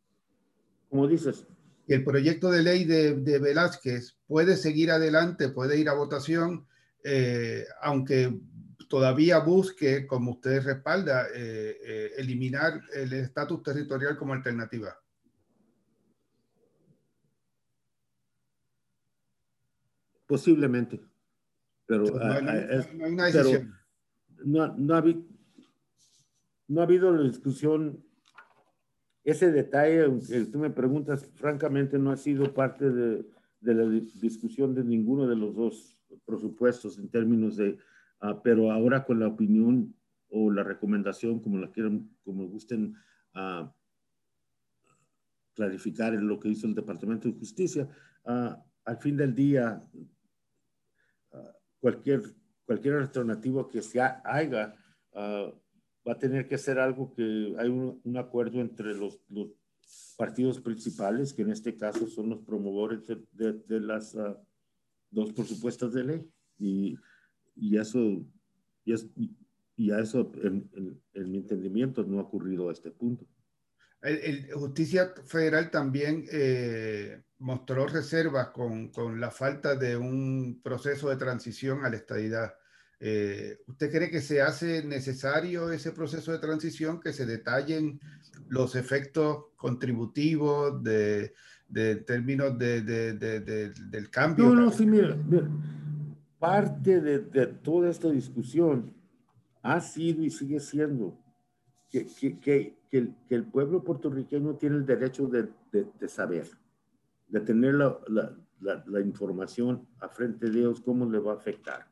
Como 0.89 1.07
dices. 1.07 1.45
El 1.89 2.03
proyecto 2.03 2.51
de 2.51 2.61
ley 2.61 2.85
de, 2.85 3.15
de 3.15 3.39
Velázquez 3.39 4.15
puede 4.27 4.55
seguir 4.57 4.91
adelante, 4.91 5.49
puede 5.49 5.79
ir 5.79 5.89
a 5.89 5.95
votación, 5.95 6.67
eh, 7.03 7.65
aunque 7.81 8.39
todavía 8.87 9.39
busque, 9.39 10.05
como 10.05 10.33
usted 10.33 10.63
respalda, 10.63 11.25
eh, 11.33 11.77
eh, 11.83 12.11
eliminar 12.17 12.79
el 12.93 13.11
estatus 13.13 13.63
territorial 13.63 14.15
como 14.17 14.33
alternativa? 14.33 14.95
Posiblemente. 20.27 21.01
Pero 21.87 22.03
no, 22.03 22.23
hay, 22.23 23.11
una 23.11 23.25
decisión. 23.25 23.75
no, 24.45 24.63
ha, 24.63 24.75
no 24.77 24.93
ha 26.81 26.83
habido 26.83 27.11
la 27.11 27.23
discusión. 27.23 28.05
Ese 29.29 29.51
detalle, 29.51 30.07
que 30.27 30.45
tú 30.45 30.59
me 30.59 30.69
preguntas, 30.69 31.29
francamente 31.35 31.97
no 31.99 32.11
ha 32.11 32.17
sido 32.17 32.53
parte 32.53 32.89
de, 32.89 33.25
de 33.61 33.73
la 33.73 33.85
discusión 34.21 34.73
de 34.73 34.83
ninguno 34.83 35.27
de 35.27 35.35
los 35.35 35.55
dos 35.55 35.97
presupuestos 36.25 36.97
en 36.97 37.09
términos 37.09 37.57
de 37.57 37.77
Ah, 38.21 38.41
pero 38.43 38.71
ahora 38.71 39.05
con 39.05 39.19
la 39.19 39.27
opinión 39.27 39.95
o 40.29 40.51
la 40.51 40.63
recomendación, 40.63 41.39
como 41.39 41.57
la 41.57 41.71
quieran, 41.71 42.09
como 42.23 42.47
gusten 42.47 42.95
uh, 43.33 43.67
clarificar 45.53 46.13
en 46.13 46.27
lo 46.27 46.39
que 46.39 46.49
hizo 46.49 46.67
el 46.67 46.75
Departamento 46.75 47.27
de 47.27 47.39
Justicia, 47.39 47.87
ah, 48.25 48.61
al 48.83 48.97
fin 48.97 49.15
del 49.15 49.33
día, 49.33 49.81
cualquier, 51.79 52.21
cualquier 52.65 52.95
alternativa 52.95 53.67
que 53.69 53.81
se 53.81 54.01
haga 54.01 54.75
va 56.07 56.13
a 56.13 56.19
tener 56.19 56.47
que 56.47 56.57
ser 56.57 56.79
algo 56.79 57.13
que 57.13 57.55
hay 57.57 57.69
un, 57.69 58.01
un 58.03 58.17
acuerdo 58.17 58.61
entre 58.61 58.93
los, 58.93 59.19
los, 59.29 59.49
partidos 60.17 60.59
principales, 60.59 61.33
que 61.33 61.41
en 61.41 61.49
este 61.49 61.75
caso 61.75 62.05
son 62.07 62.29
los 62.29 62.39
promotores 62.41 62.99
de, 63.07 63.53
de, 63.53 63.79
las 63.79 64.15
dos 65.09 65.33
propuestas 65.33 65.93
de 65.93 66.03
ley. 66.03 66.29
Y 66.59 66.95
y 67.59 67.77
eso 67.77 67.99
Y, 68.85 68.93
es, 68.93 69.07
y 69.75 69.91
a 69.91 69.99
eso, 69.99 70.31
en, 70.41 70.69
mi 71.13 71.37
entendimiento, 71.37 72.03
no 72.03 72.19
ha 72.19 72.23
ocurrido 72.23 72.69
a 72.69 72.73
este 72.73 72.91
punto. 72.91 73.25
El, 74.01 74.51
Justicia 74.51 75.13
Federal 75.25 75.69
también 75.69 76.25
eh, 76.31 77.21
mostró 77.37 77.85
reservas 77.85 78.49
con, 78.49 78.89
con, 78.89 79.19
la 79.19 79.29
falta 79.29 79.75
de 79.75 79.95
un 79.95 80.61
proceso 80.63 81.09
de 81.09 81.17
transición 81.17 81.85
a 81.85 81.89
la 81.89 81.97
estadidad. 81.97 82.55
Eh, 83.01 83.57
¿Usted 83.67 83.91
cree 83.91 84.11
que 84.11 84.21
se 84.21 84.41
hace 84.41 84.83
necesario 84.83 85.71
ese 85.71 85.91
proceso 85.91 86.31
de 86.31 86.39
transición, 86.39 86.99
que 86.99 87.13
se 87.13 87.25
detallen 87.25 87.99
los 88.49 88.75
efectos 88.75 89.45
contributivos 89.55 90.83
de, 90.83 91.33
de 91.69 91.97
términos 91.97 92.57
de, 92.57 92.81
de, 92.81 93.13
del 93.71 94.09
cambio? 94.09 94.45
No, 94.45 94.55
no, 94.55 94.71
sí, 94.71 94.85
mira, 94.85 95.17
parte 96.39 96.99
de, 96.99 97.47
toda 97.47 97.89
esta 97.89 98.09
discusión 98.09 98.93
ha 99.61 99.79
sido 99.79 100.23
y 100.23 100.29
sigue 100.29 100.59
siendo 100.59 101.17
que, 101.89 102.05
que, 102.05 102.39
que, 102.39 102.77
el, 102.91 103.15
que, 103.27 103.35
el, 103.35 103.45
pueblo 103.45 103.83
puertorriqueño 103.83 104.55
tiene 104.55 104.77
el 104.77 104.85
derecho 104.85 105.27
de, 105.27 105.49
saber, 106.07 106.47
de 107.27 107.39
tener 107.41 107.75
la, 107.75 107.97
la, 108.07 108.83
la, 108.87 109.01
información 109.01 109.87
a 109.99 110.07
frente 110.07 110.49
de 110.49 110.59
ellos, 110.59 110.81
cómo 110.81 111.09
le 111.09 111.19
va 111.19 111.33
a 111.33 111.35
afectar. 111.35 111.88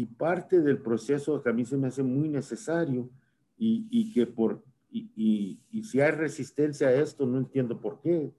Y 0.00 0.06
parte 0.06 0.62
del 0.62 0.78
proceso 0.78 1.42
que 1.42 1.50
a 1.50 1.52
mí 1.52 1.66
se 1.66 1.76
me 1.76 1.88
hace 1.88 2.02
muy 2.02 2.26
necesario 2.30 3.10
y, 3.58 3.86
y 3.90 4.10
que 4.14 4.26
por, 4.26 4.64
y, 4.90 5.60
y, 5.70 5.84
si 5.84 6.00
hay 6.00 6.12
resistencia 6.12 6.88
a 6.88 6.94
esto, 6.94 7.26
no 7.26 7.36
entiendo 7.36 7.78
por 7.78 8.00
qué, 8.00 8.32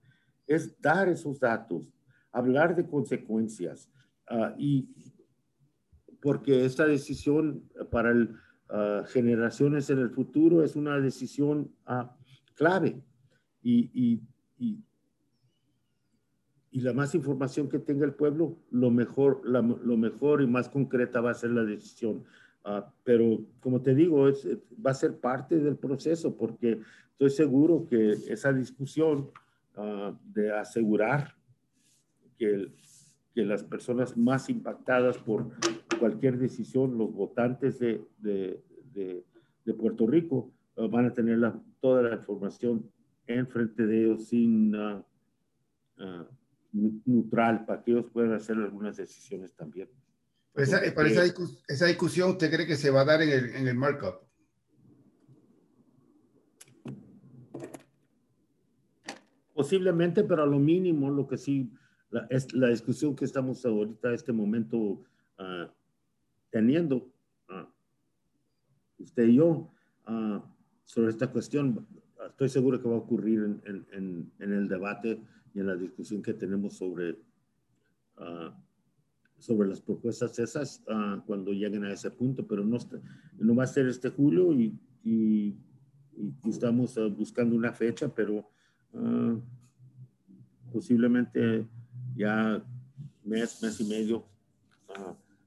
es 0.48 0.80
dar 0.80 1.08
esos 1.08 1.38
datos, 1.38 1.92
hablar 2.32 2.74
de 2.74 2.84
consecuencias 2.84 3.88
uh, 4.28 4.58
y 4.58 4.88
porque 6.20 6.64
esta 6.64 6.84
decisión 6.84 7.62
para 7.92 8.10
el, 8.10 8.34
uh, 8.68 9.04
generaciones 9.06 9.88
en 9.90 10.00
el 10.00 10.10
futuro 10.10 10.64
es 10.64 10.74
una 10.74 10.98
decisión 10.98 11.72
uh, 11.86 12.08
clave 12.54 13.00
y, 13.62 13.88
y, 13.94 14.20
y, 14.58 14.84
y, 16.72 16.80
la 16.80 16.92
más 16.92 17.14
información 17.14 17.68
que 17.68 17.78
tenga 17.78 18.04
el 18.04 18.14
pueblo, 18.14 18.56
lo 18.70 18.90
mejor, 18.90 19.42
la, 19.44 19.60
lo 19.60 19.96
mejor 19.96 20.42
y 20.42 20.46
más 20.46 20.68
concreta 20.68 21.20
va 21.20 21.30
a 21.30 21.34
ser 21.34 21.50
la 21.50 21.64
decisión. 21.64 22.24
pero 23.04 23.44
como 23.60 23.80
te 23.82 23.94
digo, 23.94 24.28
es, 24.28 24.48
va 24.84 24.92
a 24.92 24.94
ser 24.94 25.18
parte 25.18 25.58
del 25.58 25.76
proceso 25.76 26.36
porque 26.36 26.80
estoy 27.12 27.30
seguro 27.30 27.86
que 27.86 28.12
esa 28.28 28.52
discusión 28.52 29.30
Ah, 29.74 30.14
de 30.22 30.52
asegurar 30.52 31.34
que, 32.36 32.70
que, 33.34 33.42
las 33.42 33.64
personas 33.64 34.18
más 34.18 34.50
impactadas 34.50 35.16
por 35.16 35.48
cualquier 35.98 36.36
decisión, 36.36 36.98
los 36.98 37.10
votantes 37.10 37.78
de, 37.78 38.04
de, 38.18 38.62
de, 39.64 39.74
Puerto 39.74 40.06
Rico, 40.06 40.52
ah, 40.76 40.88
van 40.90 41.06
a 41.06 41.14
tener 41.14 41.38
la, 41.38 41.58
toda 41.80 42.02
la 42.02 42.16
información 42.16 42.90
en 43.26 43.46
frente 43.46 43.86
de 43.86 44.04
ellos 44.04 44.28
sin 44.28 44.76
uh, 44.76 45.02
neutral 46.72 47.64
para 47.64 47.82
que 47.82 47.92
ellos 47.92 48.06
puedan 48.12 48.32
hacer 48.32 48.56
algunas 48.56 48.96
decisiones 48.96 49.54
también. 49.54 49.88
esa, 50.54 50.80
para 50.94 51.08
esa, 51.08 51.24
esa, 51.68 51.86
discusión, 51.86 52.30
¿usted 52.30 52.50
cree 52.50 52.66
que 52.66 52.76
se 52.76 52.90
va 52.90 53.02
a 53.02 53.04
dar 53.04 53.22
en 53.22 53.30
el, 53.30 53.54
en 53.54 53.68
el 53.68 53.74
markup? 53.74 54.20
Posiblemente, 59.54 60.24
pero 60.24 60.42
a 60.42 60.46
lo 60.46 60.58
mínimo, 60.58 61.10
lo 61.10 61.26
que 61.28 61.36
sí, 61.36 61.70
la, 62.10 62.26
es 62.30 62.52
la 62.54 62.68
discusión 62.68 63.14
que 63.14 63.24
estamos 63.24 63.64
ahorita, 63.64 64.12
este 64.12 64.32
momento 64.32 64.76
uh, 64.78 65.68
teniendo, 66.50 67.12
uh, 67.48 67.66
usted 68.98 69.24
y 69.24 69.36
yo, 69.36 69.70
uh, 70.08 70.40
sobre 70.84 71.10
esta 71.10 71.28
cuestión, 71.28 71.86
estoy 72.28 72.48
seguro 72.48 72.80
que 72.80 72.88
va 72.88 72.94
a 72.94 72.98
ocurrir 72.98 73.40
en, 73.40 73.86
en, 73.92 74.32
en, 74.38 74.52
el 74.52 74.68
debate 74.68 75.22
y 75.54 75.60
en 75.60 75.66
la 75.66 75.76
discusión 75.76 76.22
que 76.22 76.34
tenemos 76.34 76.76
sobre, 76.76 77.18
sobre 79.38 79.68
las 79.68 79.80
propuestas 79.80 80.38
esas 80.38 80.82
cuando 81.26 81.52
lleguen 81.52 81.84
a 81.84 81.92
ese 81.92 82.10
punto, 82.10 82.46
pero 82.46 82.64
no, 82.64 82.78
no 83.38 83.54
va 83.54 83.64
a 83.64 83.66
ser 83.66 83.86
este 83.86 84.10
julio 84.10 84.52
y, 84.52 84.78
y, 85.04 85.56
y 86.16 86.50
estamos 86.50 86.98
buscando 87.16 87.56
una 87.56 87.72
fecha, 87.72 88.12
pero 88.14 88.48
posiblemente 90.72 91.66
ya 92.14 92.64
mes, 93.24 93.62
mes 93.62 93.80
y 93.80 93.84
medio 93.84 94.24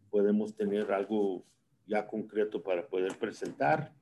podemos 0.09 0.55
tener 0.55 0.91
algo 0.91 1.45
ya 1.85 2.07
concreto 2.07 2.61
para 2.63 2.87
poder 2.87 3.17
presentar. 3.17 3.93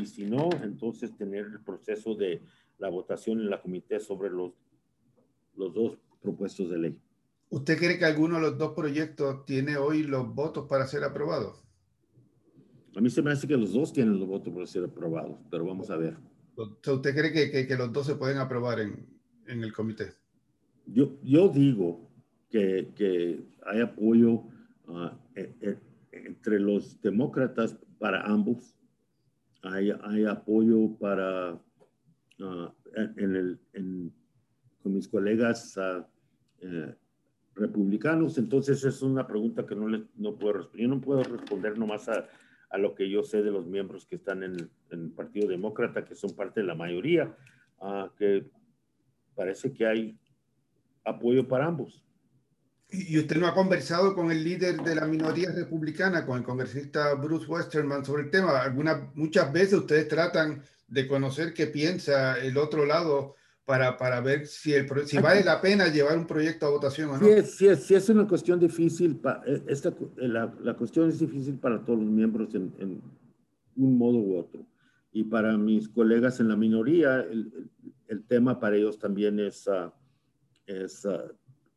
Y 0.00 0.06
si 0.06 0.24
no, 0.24 0.48
entonces 0.62 1.14
tener 1.16 1.44
el 1.44 1.60
proceso 1.60 2.14
de 2.14 2.42
la 2.78 2.88
votación 2.88 3.40
en 3.40 3.50
la 3.50 3.60
comité 3.60 4.00
sobre 4.00 4.30
los, 4.30 4.52
los 5.60 5.74
dos 5.74 5.98
propuestos 6.20 6.70
de 6.70 6.78
ley. 6.78 6.98
¿Usted 7.50 7.78
cree 7.78 7.98
que 7.98 8.04
alguno 8.04 8.36
de 8.36 8.42
los 8.42 8.58
dos 8.58 8.72
proyectos 8.72 9.44
tiene 9.44 9.76
hoy 9.76 10.04
los 10.04 10.34
votos 10.34 10.66
para 10.68 10.86
ser 10.86 11.04
aprobados? 11.04 11.64
A 12.96 13.00
mí 13.00 13.10
se 13.10 13.22
me 13.22 13.30
hace 13.30 13.46
que 13.46 13.56
los 13.56 13.72
dos 13.72 13.92
tienen 13.92 14.18
los 14.18 14.28
votos 14.28 14.52
para 14.52 14.66
ser 14.66 14.84
aprobados, 14.84 15.38
pero 15.50 15.64
vamos 15.64 15.90
a 15.90 15.96
ver. 15.96 16.16
¿Usted 16.56 17.14
cree 17.14 17.32
que, 17.32 17.66
que, 17.66 17.76
los 17.76 17.92
dos 17.92 18.06
se 18.06 18.16
pueden 18.16 18.38
aprobar 18.38 18.80
en, 18.80 19.06
en 19.46 19.62
el 19.62 19.72
comité? 19.72 20.12
Yo, 20.86 21.18
yo 21.22 21.48
digo 21.48 22.10
que, 22.50 22.92
que 22.94 23.40
hay 23.64 23.80
apoyo 23.80 24.42
uh, 24.88 25.10
entre 26.12 26.58
los 26.58 27.00
demócratas 27.00 27.76
para 27.98 28.22
ambos. 28.22 28.74
Hay, 29.62 29.90
hay 30.02 30.24
apoyo 30.24 30.96
para, 30.98 31.54
uh, 31.54 32.68
en 33.16 33.36
el, 33.36 33.60
en, 33.72 34.12
con 34.82 34.94
mis 34.94 35.08
colegas 35.08 35.76
uh, 35.76 36.04
republicanos. 37.54 38.38
Entonces 38.38 38.82
es 38.84 39.02
una 39.02 39.26
pregunta 39.26 39.66
que 39.66 39.74
no, 39.74 39.86
no 40.16 40.34
puedo 40.36 40.54
responder. 40.54 40.82
Yo 40.82 40.88
no 40.88 41.00
puedo 41.00 41.22
responder 41.22 41.78
nomás 41.78 42.08
a, 42.08 42.26
a 42.70 42.78
lo 42.78 42.94
que 42.94 43.10
yo 43.10 43.22
sé 43.22 43.42
de 43.42 43.50
los 43.50 43.66
miembros 43.66 44.06
que 44.06 44.16
están 44.16 44.42
en, 44.42 44.70
el 44.90 45.10
Partido 45.10 45.48
Demócrata, 45.48 46.04
que 46.04 46.14
son 46.14 46.34
parte 46.34 46.60
de 46.60 46.66
la 46.66 46.74
mayoría, 46.74 47.36
uh, 47.80 48.08
que 48.16 48.48
parece 49.34 49.72
que 49.72 49.86
hay 49.86 50.18
apoyo 51.04 51.46
para 51.46 51.66
ambos. 51.66 52.04
¿Y 52.92 53.18
usted 53.18 53.36
no 53.36 53.46
ha 53.46 53.54
conversado 53.54 54.14
con 54.14 54.32
el 54.32 54.42
líder 54.42 54.82
de 54.82 54.96
la 54.96 55.06
minoría 55.06 55.52
republicana, 55.52 56.26
con 56.26 56.38
el 56.38 56.44
congresista 56.44 57.14
Bruce 57.14 57.46
Westerman, 57.46 58.04
sobre 58.04 58.24
el 58.24 58.30
tema? 58.30 58.60
Algunas, 58.60 59.14
muchas 59.14 59.52
veces 59.52 59.74
ustedes 59.74 60.08
tratan 60.08 60.62
de 60.88 61.06
conocer 61.06 61.54
qué 61.54 61.68
piensa 61.68 62.36
el 62.38 62.56
otro 62.56 62.84
lado 62.84 63.36
para, 63.70 63.96
para 63.96 64.20
ver 64.20 64.48
si, 64.48 64.72
el, 64.72 64.88
si 65.06 65.18
vale 65.18 65.44
la 65.44 65.60
pena 65.60 65.86
llevar 65.86 66.18
un 66.18 66.26
proyecto 66.26 66.66
a 66.66 66.70
votación 66.70 67.10
o 67.10 67.12
no. 67.12 67.20
Sí, 67.20 67.68
es, 67.68 67.84
sí, 67.84 67.94
es 67.94 68.08
una 68.08 68.26
cuestión 68.26 68.58
difícil. 68.58 69.20
Eh, 69.46 69.62
esta, 69.68 69.90
eh, 69.90 70.26
la, 70.26 70.52
la, 70.60 70.74
cuestión 70.74 71.08
es 71.08 71.20
difícil 71.20 71.54
para 71.54 71.84
todos 71.84 72.00
los 72.00 72.08
miembros 72.08 72.52
en, 72.56 72.74
en, 72.80 73.00
un 73.76 73.96
modo 73.96 74.18
u 74.18 74.38
otro. 74.38 74.66
Y 75.12 75.22
para 75.22 75.56
mis 75.56 75.88
colegas 75.88 76.40
en 76.40 76.48
la 76.48 76.56
minoría, 76.56 77.20
el, 77.20 77.70
el 78.08 78.24
tema 78.24 78.58
para 78.58 78.74
ellos 78.74 78.98
también 78.98 79.38
es, 79.38 79.68
uh, 79.68 79.92
es 80.66 81.04
uh, 81.04 81.32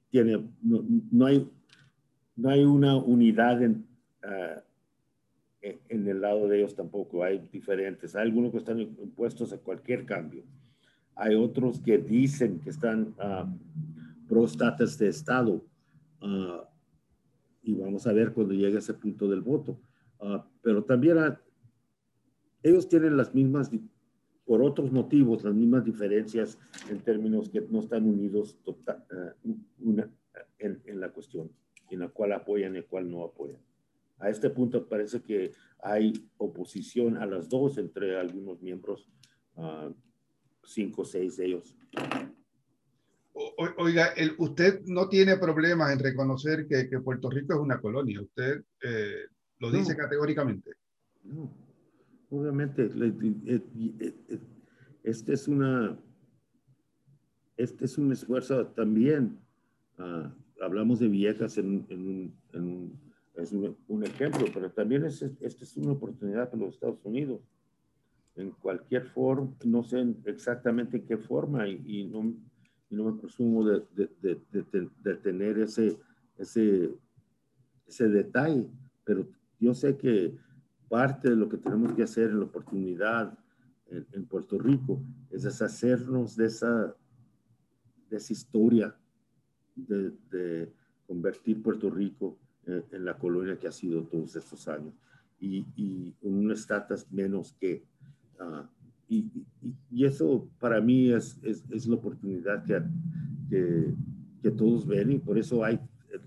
tiene, 0.09 0.49
no, 0.63 0.83
no, 1.11 1.27
hay, 1.27 1.47
no 2.35 2.49
hay 2.49 2.63
una 2.63 2.97
unidad 2.97 3.61
en, 3.61 3.85
uh, 4.23 4.59
en 5.61 6.07
el 6.07 6.21
lado 6.21 6.47
de 6.47 6.57
ellos 6.57 6.73
tampoco, 6.73 7.23
hay 7.23 7.47
diferentes. 7.51 8.15
Hay 8.15 8.23
algunos 8.23 8.51
que 8.51 8.57
están 8.57 8.79
impuestos 8.79 9.53
a 9.53 9.59
cualquier 9.59 10.07
cambio 10.07 10.43
hay 11.15 11.35
otros 11.35 11.79
que 11.79 11.97
dicen 11.97 12.59
que 12.59 12.69
están 12.69 13.15
uh, 13.19 13.47
pro 14.27 14.45
status 14.45 14.97
de 14.97 15.09
Estado. 15.09 15.63
Ah, 16.21 16.69
y 17.61 17.73
vamos 17.75 18.05
a 18.07 18.13
ver 18.13 18.33
cuando 18.33 18.53
llegue 18.53 18.77
ese 18.77 18.93
punto 18.93 19.27
del 19.27 19.41
voto. 19.41 19.79
Ah, 20.19 20.45
pero 20.61 20.83
también 20.83 21.17
ellos 22.61 22.87
tienen 22.87 23.17
las 23.17 23.33
mismas, 23.33 23.69
por 24.45 24.61
otros 24.61 24.91
motivos, 24.91 25.43
las 25.43 25.53
mismas 25.53 25.85
diferencias 25.85 26.57
en 26.89 26.99
términos 26.99 27.49
que 27.49 27.61
no 27.61 27.79
están 27.79 28.05
unidos 28.07 28.57
tota, 28.63 29.05
una, 29.79 30.09
en, 30.57 30.81
en, 30.85 30.99
la 30.99 31.09
cuestión, 31.09 31.51
en 31.89 31.99
la 31.99 32.09
cual 32.09 32.33
apoyan 32.33 32.73
y 32.73 32.77
en 32.77 32.83
la 32.83 32.89
cual 32.89 33.09
no 33.09 33.23
apoyan. 33.23 33.59
A 34.19 34.29
este 34.29 34.49
punto 34.49 34.87
parece 34.87 35.21
que 35.21 35.51
hay 35.79 36.13
oposición 36.37 37.17
a 37.17 37.25
las 37.25 37.49
dos 37.49 37.77
entre 37.77 38.17
algunos 38.17 38.61
miembros 38.61 39.09
cinco 40.63 41.03
o 41.03 41.05
seis 41.05 41.37
de 41.37 41.45
ellos. 41.47 41.75
oiga, 43.77 44.07
el, 44.15 44.35
usted 44.37 44.81
no 44.85 45.09
tiene 45.09 45.37
problemas 45.37 45.91
en 45.91 45.99
reconocer 45.99 46.67
que, 46.67 46.89
que, 46.89 46.99
Puerto 46.99 47.29
Rico 47.29 47.53
es 47.53 47.59
una 47.59 47.79
colonia. 47.79 48.21
Usted 48.21 48.63
eh, 48.81 49.25
lo 49.59 49.71
dice 49.71 49.95
categóricamente. 49.95 50.71
No, 51.23 51.51
obviamente. 52.29 52.89
Este 55.03 55.33
es 55.33 55.47
una, 55.47 55.99
este 57.57 57.85
es 57.85 57.97
un 57.97 58.11
esfuerzo 58.11 58.67
también. 58.67 59.39
Uh, 59.99 60.29
hablamos 60.61 60.99
de 60.99 61.07
viejas 61.07 61.57
en, 61.57 61.85
en, 61.89 62.33
en, 62.53 62.99
es 63.35 63.51
un, 63.51 64.03
ejemplo, 64.03 64.45
pero 64.53 64.71
también 64.71 65.05
es, 65.05 65.21
esta 65.21 65.63
es 65.63 65.77
una 65.77 65.93
oportunidad 65.93 66.49
para 66.49 66.63
los 66.63 66.75
Estados 66.75 67.03
Unidos. 67.03 67.41
En 68.35 68.51
cualquier 68.51 69.05
forma, 69.05 69.53
no 69.65 69.83
sé 69.83 70.15
exactamente 70.25 71.03
qué 71.03 71.17
forma 71.17 71.67
y, 71.67 72.05
no, 72.05 72.33
no, 72.89 73.11
me 73.11 73.19
presumo 73.19 73.63
de, 73.63 73.83
de, 73.93 74.41
de, 75.03 75.15
tener 75.15 75.59
ese, 75.59 75.99
ese, 76.37 76.91
ese 77.85 78.09
detalle, 78.09 78.67
pero 79.03 79.27
yo 79.59 79.73
sé 79.73 79.97
que 79.97 80.35
parte 80.89 81.29
de 81.29 81.35
lo 81.35 81.47
que 81.47 81.57
tenemos 81.57 81.93
que 81.93 82.03
hacer 82.03 82.31
en 82.31 82.39
la 82.39 82.45
oportunidad 82.45 83.37
en, 83.87 84.07
en 84.11 84.25
Puerto 84.25 84.57
Rico 84.57 84.99
es 85.29 85.43
deshacernos 85.43 86.35
de 86.35 86.45
esa, 86.47 86.95
de 88.09 88.17
esa 88.17 88.33
historia 88.33 88.95
de, 89.75 90.71
convertir 91.07 91.61
Puerto 91.61 91.89
Rico 91.89 92.37
en, 92.65 93.05
la 93.05 93.17
colonia 93.17 93.57
que 93.57 93.67
ha 93.67 93.71
sido 93.71 94.03
todos 94.03 94.35
estos 94.35 94.67
años 94.67 94.93
y, 95.39 95.65
y 95.75 96.15
un 96.21 96.51
estatus 96.51 97.11
menos 97.11 97.53
que. 97.59 97.83
Ah, 98.39 98.69
y, 99.07 99.29
y, 99.91 100.05
eso 100.05 100.49
para 100.59 100.81
mí 100.81 101.11
es, 101.11 101.39
es, 101.43 101.63
es 101.69 101.87
la 101.87 101.95
oportunidad 101.95 102.63
que, 102.63 102.81
que, 103.49 103.93
que, 104.41 104.51
todos 104.51 104.87
ven 104.87 105.11
y 105.11 105.19
por 105.19 105.37
eso 105.37 105.63
hay 105.63 105.79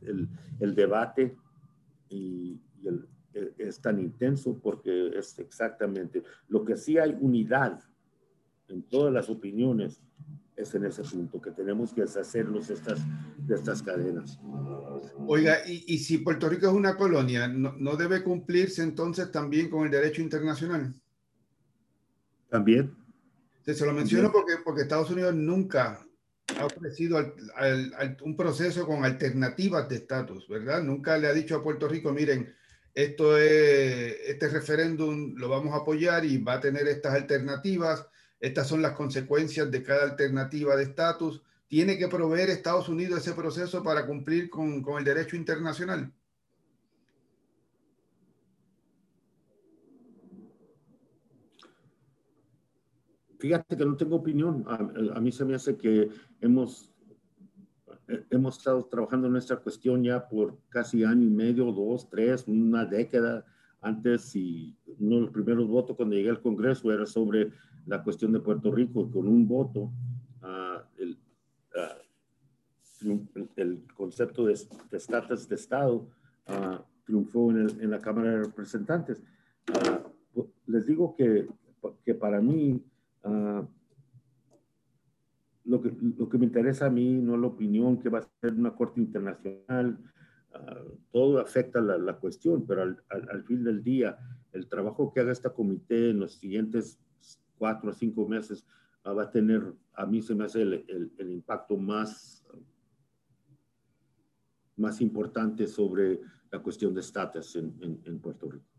el, 0.03 0.29
el 0.61 0.75
debate 0.75 1.35
y, 2.09 2.61
el, 2.85 3.07
e, 3.35 3.55
es 3.59 3.81
tan 3.81 3.99
intenso 3.99 4.59
porque 4.63 5.09
es 5.19 5.39
exactamente 5.39 6.23
lo 6.49 6.65
que 6.65 6.77
sí 6.77 6.99
hay 6.99 7.17
unidad 7.21 7.81
en 8.69 8.83
todas 8.83 9.13
las 9.13 9.29
opiniones 9.29 10.01
es 10.57 10.75
en 10.75 10.87
ese 10.87 11.03
punto, 11.03 11.41
que 11.41 11.51
tenemos 11.51 11.93
que 11.93 12.01
deshacernos 12.01 12.69
de 12.69 12.75
estas, 12.75 13.01
de 13.37 13.55
estas 13.55 13.83
cadenas. 13.83 14.41
Oiga, 15.27 15.59
y, 15.69 15.85
y 15.87 15.99
si 15.99 16.19
Puerto 16.19 16.49
Rico 16.49 16.67
es 16.67 16.73
una 16.73 16.97
colonia, 16.97 17.47
¿no, 17.47 17.75
¿no, 17.79 17.97
debe 17.97 18.23
cumplirse 18.23 18.83
entonces 18.83 19.31
también 19.31 19.69
con 19.69 19.85
el 19.85 19.91
derecho 19.91 20.23
internacional? 20.23 20.95
También. 22.49 22.95
Se 23.65 23.85
lo 23.85 23.93
menciono 23.93 24.31
porque, 24.31 24.55
porque 24.65 24.83
Estados 24.83 25.11
Unidos 25.11 25.35
nunca 25.35 26.01
ha 26.59 26.65
ofrecido 26.65 27.35
un 28.23 28.37
proceso 28.37 28.87
con 28.87 29.05
alternativas 29.05 29.89
de 29.89 29.97
estatus, 29.97 30.49
¿verdad? 30.49 30.83
Nunca 30.83 31.19
le 31.19 31.27
ha 31.27 31.33
dicho 31.33 31.57
a 31.57 31.63
Puerto 31.63 31.89
Rico, 31.89 32.13
miren, 32.13 32.55
esto 32.95 33.37
es, 33.37 34.17
este 34.27 34.49
referéndum 34.49 35.35
lo 35.37 35.49
vamos 35.49 35.75
a 35.75 35.79
apoyar 35.79 36.25
y 36.25 36.39
va 36.39 36.55
a 36.55 36.61
tener 36.61 36.87
estas 36.87 37.15
alternativas 37.15 38.07
estas 38.41 38.69
son 38.69 38.83
las 38.83 38.93
consecuencias 38.93 39.71
de 39.71 39.83
cada 39.83 40.05
alternativa 40.05 40.77
de 40.77 40.85
estatus. 40.85 41.43
¿Tiene 41.69 41.99
que 41.99 42.09
proveer 42.09 42.51
Estados 42.51 42.89
Unidos 42.89 43.21
ese 43.21 43.33
proceso 43.33 43.83
para 43.83 44.07
cumplir 44.07 44.51
con, 44.51 44.83
con 44.83 44.99
el 44.99 45.05
derecho 45.05 45.37
internacional? 45.37 46.13
Fíjate 53.39 53.77
que 53.77 53.85
no 53.85 53.97
tengo 53.97 54.17
opinión. 54.17 54.65
A, 54.67 55.21
mí 55.21 55.31
se 55.33 55.45
me 55.45 55.55
hace 55.55 55.77
que 55.77 56.09
hemos, 56.41 56.93
hemos 58.31 58.59
estado 58.59 58.85
trabajando 58.85 59.29
en 59.29 59.37
esta 59.37 59.57
cuestión 59.57 60.03
ya 60.03 60.27
por 60.27 60.59
casi 60.69 61.05
año 61.05 61.27
y 61.27 61.31
medio, 61.31 61.73
dos, 61.73 62.09
tres, 62.09 62.47
una 62.47 62.85
década. 62.85 63.45
Antes, 63.83 64.35
y 64.35 64.77
uno 64.99 65.17
de 65.17 65.21
los 65.23 65.31
primeros 65.31 65.69
votos 65.69 65.97
cuando 65.97 66.17
llegué 66.17 66.31
al 66.31 66.41
Congreso 66.41 66.91
era 66.91 67.07
sobre 67.07 67.53
la 67.87 68.03
cuestión 68.03 68.33
de 68.33 68.41
Puerto 68.41 68.73
Rico 68.73 69.09
con 69.11 69.29
un 69.29 69.47
voto, 69.47 69.93
uh, 70.43 70.81
el, 70.99 71.17
uh, 73.05 73.19
el, 73.55 73.85
concepto 73.95 74.47
de, 74.47 74.55
estatus 74.91 75.49
de 75.49 75.55
Estado 75.55 76.09
uh, 76.49 76.79
triunfó 77.05 77.51
en, 77.53 77.59
el, 77.59 77.81
en, 77.81 77.91
la 77.91 78.01
Cámara 78.01 78.31
de 78.31 78.39
Representantes. 78.45 79.23
les 80.67 80.87
digo 80.87 81.15
que, 81.15 81.47
que 82.05 82.15
para 82.15 82.41
mí 82.41 82.83
lo, 85.65 85.83
que, 85.83 85.93
lo 86.17 86.29
que 86.29 86.39
me 86.39 86.47
interesa 86.47 86.87
a 86.87 86.91
mí 86.91 87.15
no 87.15 87.35
es 87.35 87.41
la 87.41 87.47
opinión 87.49 87.99
que 87.99 88.09
va 88.09 88.21
a 88.21 88.29
ser 88.41 88.55
una 88.55 88.75
corte 88.75 89.01
internacional, 89.01 89.99
todo 91.13 91.39
afecta 91.39 91.81
la, 91.81 91.99
la, 91.99 92.17
cuestión, 92.17 92.67
pero 92.67 92.83
al, 92.83 93.03
al, 93.11 93.29
al, 93.31 93.45
fin 93.45 93.63
del 93.63 93.83
día, 93.83 94.19
el 94.53 94.69
trabajo 94.69 95.13
que 95.13 95.21
haga 95.21 95.33
esta 95.33 95.51
comité 95.51 96.11
en 96.11 96.21
los 96.21 96.35
siguientes 96.35 96.99
cuatro 97.59 97.91
o 97.91 97.93
cinco 97.93 98.27
meses 98.29 98.67
ah, 99.05 99.13
va 99.13 99.25
a 99.25 99.31
tener, 99.31 99.75
a 99.95 100.07
mí 100.07 100.23
se 100.23 100.35
me 100.35 100.45
hace 100.45 100.63
el, 100.63 101.13
el, 101.19 101.31
impacto 101.31 101.77
más, 101.77 102.45
más 104.77 105.01
importante 105.01 105.67
sobre 105.67 106.21
la 106.51 106.61
cuestión 106.61 106.95
de 106.95 107.01
estatus 107.01 107.57
en, 107.57 108.01
en, 108.05 108.19
Puerto 108.19 108.51
Rico. 108.51 108.76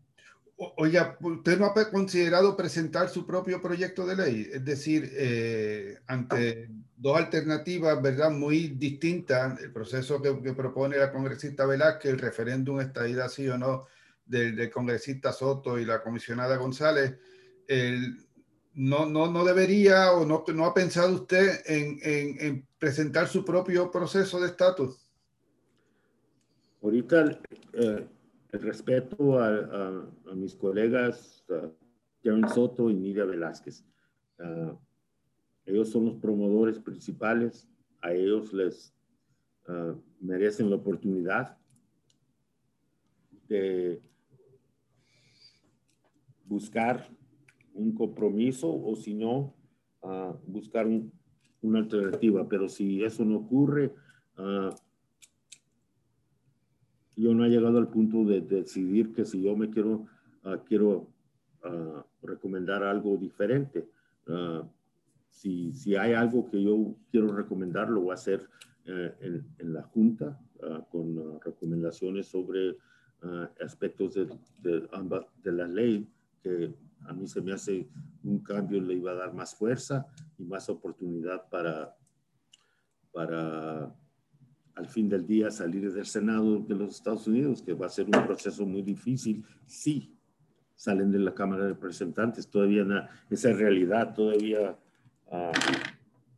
Oiga, 0.60 1.16
¿usted 1.20 1.56
no 1.56 1.66
ha 1.66 1.90
considerado 1.90 2.56
presentar 2.56 3.08
su 3.08 3.24
propio 3.24 3.62
proyecto 3.62 4.04
de 4.04 4.16
ley? 4.16 4.50
Es 4.52 4.64
decir, 4.64 5.08
eh, 5.14 5.98
ante 6.08 6.68
dos 6.96 7.16
alternativas, 7.16 8.02
¿verdad? 8.02 8.32
Muy 8.32 8.68
distintas, 8.70 9.60
el 9.60 9.70
proceso 9.70 10.20
que, 10.20 10.32
propone 10.54 10.96
la 10.96 11.12
congresista 11.12 11.64
Velázquez, 11.64 12.10
el 12.10 12.18
referéndum 12.18 12.80
estadía 12.80 13.28
sí 13.28 13.48
o 13.48 13.56
no 13.56 13.86
del, 14.26 14.68
congresista 14.68 15.32
Soto 15.32 15.78
y 15.78 15.84
la 15.84 16.02
comisionada 16.02 16.56
González, 16.56 17.16
no, 18.74 19.06
no, 19.06 19.30
no 19.30 19.44
debería 19.44 20.12
o 20.12 20.24
no, 20.24 20.64
ha 20.64 20.74
pensado 20.74 21.14
usted 21.14 21.62
en, 21.66 21.98
en, 22.02 22.66
presentar 22.78 23.28
su 23.28 23.44
propio 23.44 23.90
proceso 23.90 24.40
de 24.40 24.46
estatus? 24.46 25.08
Ahorita 26.82 27.40
eh, 27.74 28.08
el 28.52 28.60
respeto 28.60 29.38
a, 29.38 30.08
mis 30.34 30.54
colegas 30.54 31.44
Karen 32.22 32.48
Soto 32.48 32.90
y 32.90 32.94
Nidia 32.94 33.24
Velázquez. 33.24 33.84
Uh, 34.38 34.76
ellos 35.66 35.90
son 35.90 36.06
los 36.06 36.14
promotores 36.16 36.78
principales, 36.78 37.68
a 38.00 38.12
ellos 38.12 38.52
les 38.52 38.94
uh, 39.68 39.94
merecen 40.20 40.70
la 40.70 40.76
oportunidad 40.76 41.58
de 43.48 44.00
buscar 46.44 47.08
un 47.74 47.92
compromiso 47.94 48.72
o 48.72 48.96
si 48.96 49.14
no, 49.14 49.54
uh, 50.00 50.34
buscar 50.46 50.86
un, 50.86 51.12
una 51.60 51.80
alternativa. 51.80 52.48
Pero 52.48 52.68
si 52.68 53.04
eso 53.04 53.24
no 53.24 53.38
ocurre, 53.38 53.92
uh, 54.38 54.74
yo 57.22 57.34
no 57.34 57.44
he 57.44 57.48
llegado 57.48 57.78
al 57.78 57.88
punto 57.88 58.24
de, 58.24 58.40
decidir 58.40 59.12
que 59.12 59.24
si 59.24 59.42
yo 59.42 59.56
me 59.56 59.70
quiero, 59.70 60.06
uh, 60.44 60.58
quiero 60.66 61.08
recomendar 62.22 62.82
algo 62.82 63.16
diferente. 63.16 63.88
Si, 65.28 65.72
si, 65.72 65.96
hay 65.96 66.12
algo 66.14 66.48
que 66.48 66.62
yo 66.62 66.94
quiero 67.10 67.34
recomendar, 67.34 67.90
lo 67.90 68.02
voy 68.02 68.12
a 68.12 68.14
hacer 68.14 68.48
en, 68.86 69.44
en, 69.58 69.72
la 69.72 69.82
Junta 69.82 70.40
con 70.90 71.40
recomendaciones 71.40 72.26
sobre 72.26 72.76
aspectos 73.60 74.14
de, 74.14 74.26
de, 74.62 74.88
de 75.42 75.52
la 75.52 75.66
ley 75.66 76.08
que 76.42 76.74
a 77.06 77.12
mí 77.12 77.26
se 77.26 77.40
me 77.40 77.52
hace 77.52 77.88
un 78.24 78.40
cambio 78.40 78.80
le 78.80 78.94
iba 78.94 79.12
a 79.12 79.16
dar 79.16 79.34
más 79.34 79.54
fuerza 79.54 80.06
y 80.36 80.44
más 80.44 80.68
oportunidad 80.68 81.48
para, 81.48 81.96
para 83.12 83.94
al 84.78 84.86
fin 84.86 85.08
del 85.08 85.26
día 85.26 85.50
salir 85.50 85.92
del 85.92 86.06
Senado 86.06 86.60
de 86.60 86.74
los 86.74 86.94
Estados 86.94 87.26
Unidos, 87.26 87.62
que 87.62 87.74
va 87.74 87.86
a 87.86 87.90
ser 87.90 88.06
un 88.06 88.26
proceso 88.26 88.64
muy 88.64 88.82
difícil 88.82 89.44
si 89.66 90.14
salen 90.74 91.10
de 91.10 91.18
la 91.18 91.34
Cámara 91.34 91.64
de 91.64 91.70
Representantes. 91.70 92.48
Todavía 92.48 93.10
esa 93.28 93.52
realidad 93.52 94.14
todavía 94.14 94.76
uh, 95.26 95.52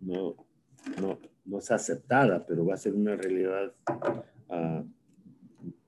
no, 0.00 0.36
no, 1.00 1.18
no, 1.44 1.58
es 1.58 1.70
aceptada, 1.70 2.44
pero 2.46 2.64
va 2.64 2.74
a 2.74 2.78
ser 2.78 2.94
una 2.94 3.14
realidad 3.14 3.72
uh, 4.48 4.82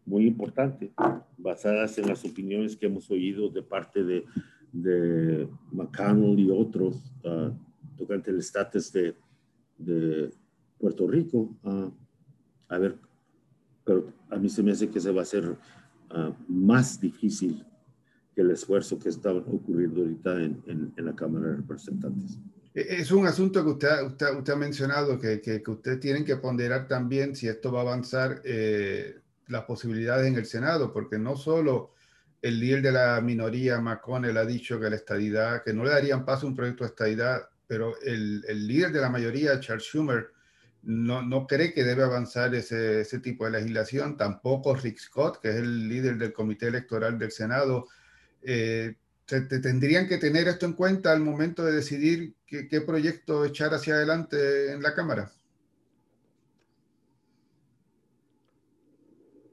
muy 0.05 0.27
importante, 0.27 0.93
basadas 1.39 1.97
en 1.99 2.09
las 2.09 2.25
opiniones 2.25 2.77
que 2.77 2.87
hemos 2.87 3.11
oído 3.11 3.49
de 3.49 3.63
parte 3.63 4.05
de 4.05 4.25
de 4.73 5.47
McConnell 5.71 6.39
y 6.39 6.51
otros 6.51 7.13
uh, 7.25 7.53
tocante 7.97 8.31
el 8.31 8.39
estatus 8.39 8.91
de, 8.93 9.15
de, 9.79 10.33
Puerto 10.79 11.07
Rico. 11.07 11.55
A 12.73 12.79
ver, 12.79 12.97
pero 13.85 14.11
a 14.31 14.37
mí 14.37 14.49
se 14.49 14.63
me 14.63 14.73
hace 14.73 14.89
que 14.89 14.99
se 14.99 15.13
va 15.13 15.21
a 15.21 15.25
hacer 15.25 15.47
uh, 15.47 16.35
más 16.49 16.99
difícil 16.99 17.67
que 18.35 18.41
el 18.41 18.51
esfuerzo 18.51 18.99
que 18.99 19.11
está 19.11 19.31
ocurriendo 19.31 20.01
ahorita 20.01 20.43
en, 20.43 20.63
en, 20.67 20.93
en, 20.97 21.05
la 21.05 21.15
Cámara 21.15 21.49
de 21.49 21.57
Representantes. 21.57 22.39
E-, 22.75 22.97
es 23.01 23.13
un 23.13 23.27
asunto 23.27 23.63
que 23.63 23.71
usted, 23.73 24.07
usted, 24.07 24.39
usted 24.39 24.53
ha 24.55 24.57
mencionado, 24.57 25.19
que, 25.19 25.43
que, 25.43 25.63
que 25.63 25.71
ustedes 25.71 26.01
tienen 26.01 26.25
que 26.25 26.37
ponderar 26.37 26.89
también 26.89 27.37
si 27.37 27.47
esto 27.47 27.71
va 27.71 27.81
a 27.81 27.83
avanzar 27.83 28.41
eh, 28.43 29.17
las 29.49 29.65
posibilidades 29.65 30.27
en 30.29 30.37
el 30.37 30.47
Senado, 30.47 30.95
porque 30.95 31.19
no 31.19 31.37
solo 31.37 31.93
el 32.41 32.59
líder 32.59 32.81
de 32.81 32.93
la 32.93 33.21
minoría, 33.21 33.83
McConnell, 33.83 34.39
ha 34.39 34.47
dicho 34.47 34.81
que 34.81 34.89
la 34.89 34.97
estadidad, 34.97 35.63
que 35.63 35.75
no 35.75 35.85
le 35.85 35.91
darían 35.91 36.25
paso 36.25 36.47
a 36.47 36.49
un 36.49 36.57
proyecto 36.57 36.85
de 36.85 36.89
estadidad, 36.89 37.43
pero 37.67 38.01
el, 38.01 38.43
el 38.49 38.67
líder 38.67 38.93
de 38.93 39.01
la 39.03 39.11
mayoría, 39.11 39.61
Charles 39.61 39.85
Schumer, 39.85 40.32
no, 40.83 41.23
no 41.23 41.47
cree 41.47 41.73
que 41.73 41.85
debe 41.85 42.03
avanzar 42.03 42.55
ese, 42.55 43.05
tipo 43.21 43.45
de 43.45 43.53
legislación. 43.53 44.17
Tampoco 44.17 44.75
Rick 44.75 44.99
Scott, 44.99 45.41
que 45.41 45.51
es 45.51 45.57
el 45.57 45.89
líder 45.89 46.19
del 46.19 46.33
Comité 46.33 46.67
Electoral 46.67 47.19
del 47.19 47.31
Senado. 47.31 47.87
Eh, 48.43 48.97
tendrían 49.27 50.09
que 50.09 50.19
tener 50.19 50.49
esto 50.49 50.67
en 50.67 50.73
cuenta 50.73 51.13
al 51.13 51.21
momento 51.21 51.65
de 51.65 51.73
decidir 51.73 52.35
qué, 52.47 52.81
proyecto 52.81 53.45
echar 53.45 53.73
hacia 53.73 53.95
adelante 53.95 54.73
en 54.73 54.83
la 54.83 54.95
Cámara. 54.95 55.33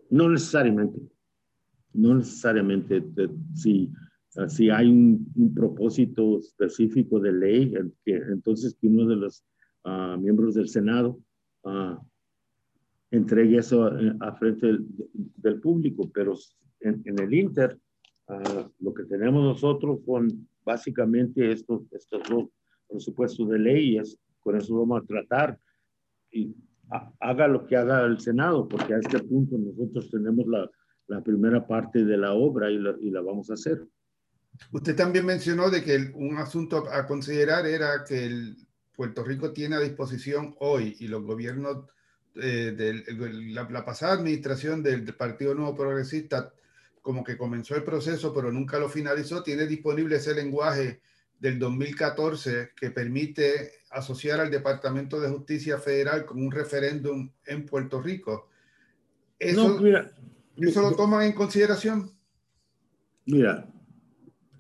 No 0.10 0.30
necesariamente. 0.30 1.00
No 1.94 2.16
necesariamente. 2.16 3.04
Si, 3.54 3.92
si 4.48 4.70
hay 4.72 4.88
un, 4.88 5.54
propósito 5.54 6.40
específico 6.40 7.20
de 7.20 7.34
ley, 7.34 7.74
entonces 8.06 8.76
uno 8.82 9.08
de 9.08 9.16
los 9.16 9.44
uh, 9.84 10.18
miembros 10.18 10.56
del 10.56 10.68
Senado 10.68 11.20
uh, 11.64 11.98
entregue 13.12 13.58
eso 13.58 13.90
a, 14.20 14.36
frente 14.36 14.78
del, 15.36 15.60
público, 15.60 16.10
pero 16.14 16.36
en, 16.80 17.02
en 17.06 17.20
el 17.20 17.34
Inter, 17.34 17.78
uh, 18.28 18.70
lo 18.80 18.94
que 18.94 19.04
tenemos 19.06 19.44
nosotros 19.44 20.00
son 20.06 20.48
básicamente 20.64 21.52
estos, 21.52 21.82
estos 21.92 22.22
dos 22.30 22.50
presupuestos 22.88 23.50
de 23.50 23.60
leyes, 23.60 24.20
con 24.40 24.56
eso 24.56 24.78
vamos 24.78 25.02
a 25.02 25.06
tratar. 25.06 25.60
Y 26.32 26.56
haga 27.20 27.48
lo 27.48 27.66
que 27.66 27.76
haga 27.76 28.06
el 28.06 28.20
Senado, 28.20 28.68
porque 28.68 28.94
a 28.94 29.00
este 29.00 29.20
punto 29.20 29.58
nosotros 29.58 30.10
tenemos 30.10 30.48
la, 30.48 30.70
la 31.08 31.22
primera 31.22 31.66
parte 31.66 32.04
de 32.04 32.18
la 32.18 32.34
obra 32.34 32.72
y 32.72 32.78
la, 32.78 32.96
y 33.00 33.10
la, 33.10 33.22
vamos 33.22 33.50
a 33.50 33.54
hacer. 33.54 33.84
Usted 34.72 34.96
también 34.96 35.26
mencionó 35.26 35.70
de 35.70 35.84
que 35.84 36.12
un 36.16 36.38
asunto 36.38 36.84
a 36.92 37.06
considerar 37.06 37.66
era 37.66 38.04
que 38.08 38.26
el 38.26 38.58
Puerto 39.00 39.24
Rico 39.24 39.54
tiene 39.54 39.78
a 39.78 39.80
disposición 39.80 40.58
hoy 40.60 40.98
y 41.00 41.08
los 41.08 41.24
gobiernos 41.24 41.86
eh, 42.36 42.74
de 42.76 43.54
la, 43.54 43.66
la, 43.70 43.86
pasada 43.86 44.12
administración 44.12 44.84
del, 44.84 45.06
del, 45.06 45.16
Partido 45.16 45.56
Nuevo 45.56 45.74
Progresista 45.74 46.54
como 47.02 47.24
que 47.24 47.38
comenzó 47.38 47.78
el 47.78 47.86
proceso 47.86 48.34
pero 48.34 48.52
nunca 48.52 48.78
lo 48.78 48.90
finalizó, 48.90 49.42
tiene 49.42 49.68
disponible 49.68 50.18
ese 50.18 50.36
lenguaje 50.36 51.00
del 51.40 51.58
2014 51.60 52.72
que 52.76 52.92
permite 52.92 53.72
asociar 53.92 54.42
al 54.42 54.52
Departamento 54.52 55.22
de 55.22 55.30
Justicia 55.30 55.78
Federal 55.78 56.26
con 56.26 56.44
un 56.44 56.52
referéndum 56.52 57.32
en 57.46 57.66
Puerto 57.66 58.02
Rico. 58.02 58.50
¿Eso, 59.40 59.76
no, 59.76 59.82
mira, 59.82 60.12
¿eso 60.58 60.82
lo 60.82 60.94
toman 60.94 61.24
en 61.24 61.32
consideración? 61.32 62.12
Mira, 63.26 63.66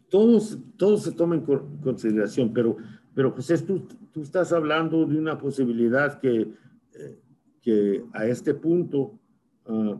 todos, 0.09 0.57
todos 0.77 1.03
se 1.03 1.11
toman 1.11 1.39
en 1.39 1.81
consideración, 1.81 2.53
pero, 2.53 2.77
pero 3.13 3.31
José, 3.31 3.57
tú, 3.57 3.85
tú 4.11 4.21
estás 4.21 4.51
hablando 4.51 5.05
de 5.05 5.17
una 5.17 5.37
posibilidad 5.37 6.19
que, 6.19 6.51
eh, 6.93 7.19
que 7.61 8.03
a 8.13 8.25
este 8.25 8.53
punto 8.53 9.19
uh, 9.65 9.99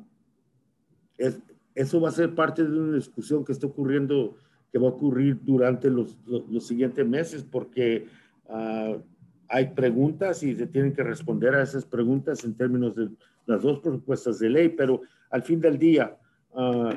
es, 1.17 1.39
eso 1.75 2.01
va 2.01 2.09
a 2.09 2.13
ser 2.13 2.35
parte 2.35 2.63
de 2.63 2.79
una 2.79 2.95
discusión 2.95 3.45
que 3.45 3.51
está 3.51 3.67
ocurriendo 3.67 4.35
que 4.71 4.79
va 4.79 4.87
a 4.87 4.91
ocurrir 4.91 5.39
durante 5.41 5.89
los, 5.89 6.17
los, 6.25 6.67
siguientes 6.67 7.07
meses, 7.07 7.43
porque 7.43 8.07
uh, 8.45 9.01
hay 9.47 9.67
preguntas 9.73 10.43
y 10.43 10.55
se 10.55 10.67
tienen 10.67 10.93
que 10.93 11.03
responder 11.03 11.55
a 11.55 11.63
esas 11.63 11.85
preguntas 11.85 12.43
en 12.43 12.53
términos 12.55 12.95
de 12.95 13.09
las 13.47 13.63
dos 13.63 13.79
propuestas 13.79 14.37
de 14.37 14.49
ley, 14.49 14.69
pero 14.69 15.01
al 15.31 15.41
fin 15.41 15.59
del 15.59 15.79
día, 15.79 16.15
uh, 16.51 16.91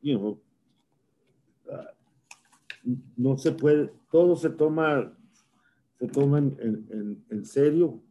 you 0.00 0.18
know, 0.18 0.40
no 3.16 3.36
se 3.36 3.52
puede, 3.52 3.92
todo 4.10 4.36
se 4.36 4.50
toma, 4.50 5.12
se 6.00 6.08
toma 6.08 6.38
en, 6.38 6.56
en, 6.58 7.24
en, 7.28 7.44
serio, 7.44 8.02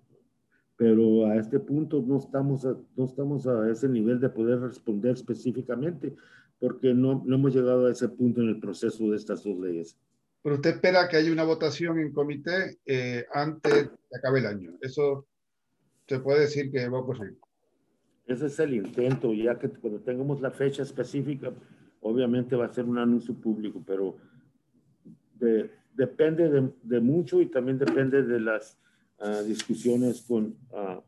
pero 0.78 1.25
a 1.25 1.38
este 1.38 1.60
punto 1.60 2.04
no 2.06 2.19
estamos, 2.19 2.63
a, 2.63 2.78
no 2.95 3.06
estamos 3.06 3.47
a 3.47 3.67
ese 3.69 3.89
nivel 3.89 4.19
de 4.19 4.30
poder 4.30 4.60
responder 4.60 5.13
específicamente 5.13 6.15
porque 6.60 6.93
no, 6.93 7.23
no 7.25 7.36
hemos 7.36 7.56
llegado 7.56 7.88
a 7.88 7.91
ese 7.91 8.08
punto 8.08 8.41
en 8.41 8.49
el 8.49 8.60
proceso 8.60 9.10
de 9.10 9.15
estas 9.15 9.43
dos 9.43 9.58
leyes. 9.60 9.97
Pero 10.43 10.56
usted 10.56 10.75
espera 10.75 11.08
que 11.08 11.17
haya 11.17 11.32
una 11.32 11.43
votación 11.43 11.99
en 11.99 12.13
comité 12.13 12.78
eh, 12.86 13.25
antes 13.34 13.73
de 13.73 13.89
que 13.89 14.17
acabe 14.17 14.39
el 14.39 14.45
año. 14.45 14.78
Eso 14.82 15.25
se 16.08 16.19
puede 16.19 16.41
decir 16.41 16.71
que 16.71 16.88
va 16.88 16.99
a 16.99 17.02
ocurrir. 17.02 17.38
Ese 18.28 18.45
es 18.45 18.60
el 18.60 18.75
intento, 18.75 19.34
ya 19.34 19.58
que 19.58 19.69
cuando 19.69 19.99
tengamos 20.02 20.41
la 20.41 20.52
fecha 20.52 20.84
específica, 20.84 21.52
obviamente 22.02 22.56
va 22.56 22.65
a 22.65 22.73
ser 22.73 22.86
un 22.86 22.99
anuncio 22.99 23.34
público, 23.34 23.82
pero 23.86 24.15
de, 25.39 25.71
depende 25.99 26.49
de, 26.49 26.69
de, 26.81 27.01
mucho 27.01 27.41
y 27.41 27.47
también 27.47 27.77
depende 27.77 28.23
de 28.23 28.39
las 28.39 28.77
uh, 29.19 29.43
discusiones 29.45 30.21
con, 30.21 30.55
uh, 30.71 31.01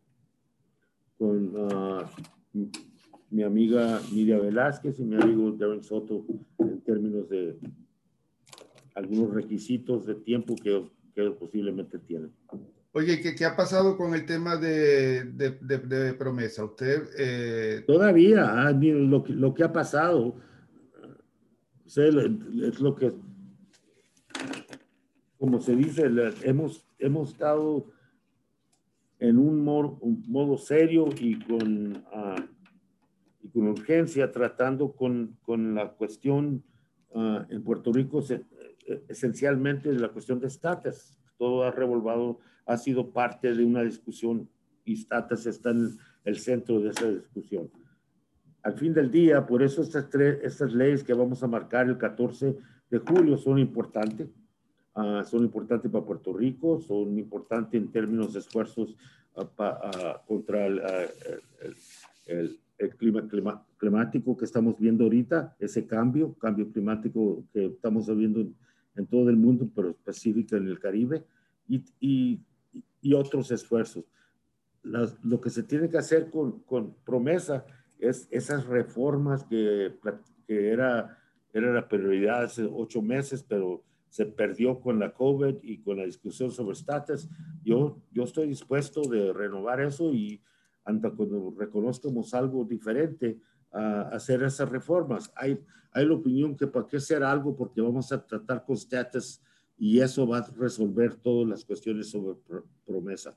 con 1.17 1.55
uh, 1.55 2.05
mi 3.29 3.43
amiga 3.43 4.01
Miriam 4.11 4.41
Velázquez 4.41 4.99
y 4.99 5.05
mi 5.05 5.15
amigo 5.15 5.49
Darren 5.53 5.81
Soto 5.81 6.25
en 6.59 6.81
términos 6.81 7.29
de 7.29 7.57
algunos 8.95 9.33
requisitos 9.33 10.05
de 10.05 10.15
tiempo 10.15 10.55
que, 10.61 10.85
que 11.15 11.31
posiblemente 11.31 11.97
tienen. 11.97 12.33
Oye, 12.91 13.21
¿qué, 13.21 13.33
¿qué, 13.33 13.45
ha 13.45 13.55
pasado 13.55 13.95
con 13.95 14.13
el 14.13 14.25
tema 14.25 14.57
de, 14.57 15.23
de, 15.23 15.51
de, 15.51 16.13
promesa? 16.15 16.65
Usted... 16.65 17.03
Eh... 17.17 17.83
Todavía, 17.87 18.67
ah, 18.67 18.73
lo, 18.73 19.23
lo 19.25 19.53
que 19.53 19.63
ha 19.63 19.71
pasado 19.71 20.35
es 21.85 22.81
lo 22.81 22.95
que, 22.95 23.13
como 25.41 25.59
se 25.59 25.75
dice, 25.75 26.07
hemos, 26.43 26.85
hemos 26.99 27.31
estado 27.31 27.87
en 29.17 29.39
un 29.39 29.63
modo, 29.63 29.97
un 30.01 30.23
modo 30.27 30.55
serio 30.55 31.09
y 31.19 31.39
con... 31.39 31.95
Uh, 31.97 32.61
y 33.43 33.49
con 33.49 33.67
urgencia 33.67 34.31
tratando 34.31 34.91
con, 34.91 35.35
con 35.41 35.73
la 35.73 35.93
cuestión 35.93 36.63
uh, 37.09 37.39
en 37.49 37.63
Puerto 37.63 37.91
Rico 37.91 38.21
se, 38.21 38.45
esencialmente 39.09 39.91
la 39.93 40.09
cuestión 40.09 40.39
de 40.39 40.45
status. 40.45 41.17
Todo 41.39 41.63
ha 41.63 41.71
revolvado, 41.71 42.37
ha 42.67 42.77
sido 42.77 43.09
parte 43.09 43.55
de 43.55 43.65
una 43.65 43.81
discusión 43.81 44.47
y 44.85 44.93
status 44.93 45.47
está 45.47 45.71
en 45.71 45.97
el 46.23 46.37
centro 46.37 46.79
de 46.81 46.89
esa 46.89 47.09
discusión. 47.09 47.71
Al 48.61 48.73
fin 48.73 48.93
del 48.93 49.09
día, 49.09 49.47
por 49.47 49.63
eso 49.63 49.81
estas, 49.81 50.07
tres, 50.07 50.37
estas 50.43 50.71
leyes 50.71 51.03
que 51.03 51.15
vamos 51.15 51.41
a 51.41 51.47
marcar 51.47 51.87
el 51.87 51.97
14 51.97 52.55
de 52.91 52.99
julio 52.99 53.39
son 53.39 53.57
importantes. 53.57 54.29
Uh, 54.93 55.23
son 55.23 55.43
importantes 55.43 55.89
para 55.89 56.03
Puerto 56.03 56.33
Rico, 56.33 56.81
son 56.81 57.17
importantes 57.17 57.79
en 57.81 57.91
términos 57.91 58.33
de 58.33 58.39
esfuerzos 58.39 58.97
uh, 59.35 59.45
pa, 59.45 60.21
contra 60.27 60.67
el, 60.67 60.79
el, 60.79 61.75
el 62.25 62.59
el 62.81 62.95
clima, 62.97 63.27
climático 63.77 64.35
que 64.35 64.45
estamos 64.45 64.77
viendo 64.79 65.03
ahorita, 65.03 65.55
ese 65.59 65.85
cambio, 65.85 66.33
cambio 66.33 66.71
climático 66.71 67.43
que 67.53 67.67
estamos 67.67 68.07
viendo 68.15 68.41
en, 68.95 69.07
todo 69.07 69.29
el 69.29 69.37
mundo, 69.37 69.69
pero 69.73 69.91
específico 69.91 70.55
en 70.55 70.67
el 70.67 70.79
Caribe, 70.79 71.23
y, 71.67 71.83
y, 71.99 72.41
y 73.01 73.13
otros 73.13 73.51
esfuerzos. 73.51 74.05
lo 74.83 75.39
que 75.39 75.49
se 75.49 75.63
tiene 75.63 75.89
que 75.89 75.99
hacer 75.99 76.29
con, 76.31 76.61
con 76.61 76.95
promesa 77.05 77.65
es 77.99 78.27
esas 78.31 78.65
reformas 78.65 79.43
que, 79.43 79.93
que 80.47 80.71
era, 80.71 81.19
era 81.53 81.71
la 81.71 81.87
prioridad 81.87 82.43
hace 82.43 82.67
ocho 82.71 83.01
meses, 83.01 83.43
pero 83.47 83.83
se 84.11 84.25
perdió 84.25 84.81
con 84.81 84.99
la 84.99 85.13
COVID 85.13 85.63
y 85.63 85.77
con 85.77 85.95
la 85.95 86.03
discusión 86.03 86.51
sobre 86.51 86.73
status. 86.73 87.29
Yo, 87.63 88.01
yo 88.11 88.23
estoy 88.23 88.49
dispuesto 88.49 89.03
de 89.03 89.31
renovar 89.31 89.79
eso 89.79 90.13
y 90.13 90.43
hasta 90.83 91.11
cuando 91.11 91.55
reconozcamos 91.57 92.33
algo 92.33 92.65
diferente, 92.65 93.39
a 93.71 94.09
hacer 94.09 94.43
esas 94.43 94.69
reformas. 94.69 95.31
Hay, 95.33 95.57
hay 95.93 96.05
la 96.05 96.15
opinión 96.15 96.57
que 96.57 96.67
para 96.67 96.85
qué 96.87 96.97
hacer 96.97 97.23
algo 97.23 97.55
porque 97.55 97.79
vamos 97.79 98.11
a 98.11 98.21
tratar 98.27 98.65
con 98.65 98.75
status 98.75 99.41
y 99.77 100.01
eso 100.01 100.27
va 100.27 100.39
a 100.39 100.51
resolver 100.57 101.15
todas 101.15 101.47
las 101.47 101.63
cuestiones 101.63 102.09
sobre 102.09 102.37
promesa. 102.85 103.33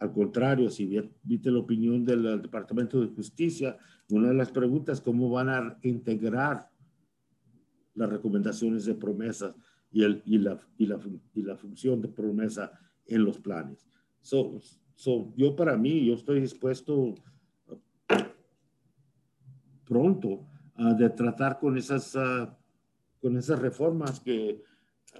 Al 0.00 0.12
contrario, 0.12 0.70
si 0.70 1.00
viste 1.22 1.52
la 1.52 1.60
opinión 1.60 2.04
del 2.04 2.42
Departamento 2.42 3.00
de 3.00 3.14
Justicia, 3.14 3.78
una 4.10 4.30
de 4.30 4.34
las 4.34 4.50
preguntas, 4.50 5.00
¿cómo 5.00 5.30
van 5.30 5.50
a 5.50 5.78
integrar 5.82 6.68
las 7.94 8.10
recomendaciones 8.10 8.86
de 8.86 8.96
promesa 8.96 9.54
y, 9.94 10.04
el, 10.04 10.22
y, 10.26 10.38
la, 10.38 10.60
y, 10.76 10.86
la, 10.86 11.00
y 11.34 11.42
la 11.42 11.56
función 11.56 12.02
de 12.02 12.08
promesa 12.08 12.70
en 13.06 13.24
los 13.24 13.38
planes? 13.38 13.86
So, 14.20 14.60
So, 14.96 15.32
yo 15.36 15.56
para 15.56 15.76
mí, 15.76 16.06
yo 16.06 16.14
estoy 16.14 16.40
dispuesto 16.40 17.14
pronto 19.84 20.46
uh, 20.78 20.94
de 20.96 21.10
tratar 21.10 21.58
con 21.58 21.76
esas, 21.76 22.14
uh, 22.14 22.48
con 23.20 23.36
esas 23.36 23.58
reformas 23.58 24.20
que 24.20 24.62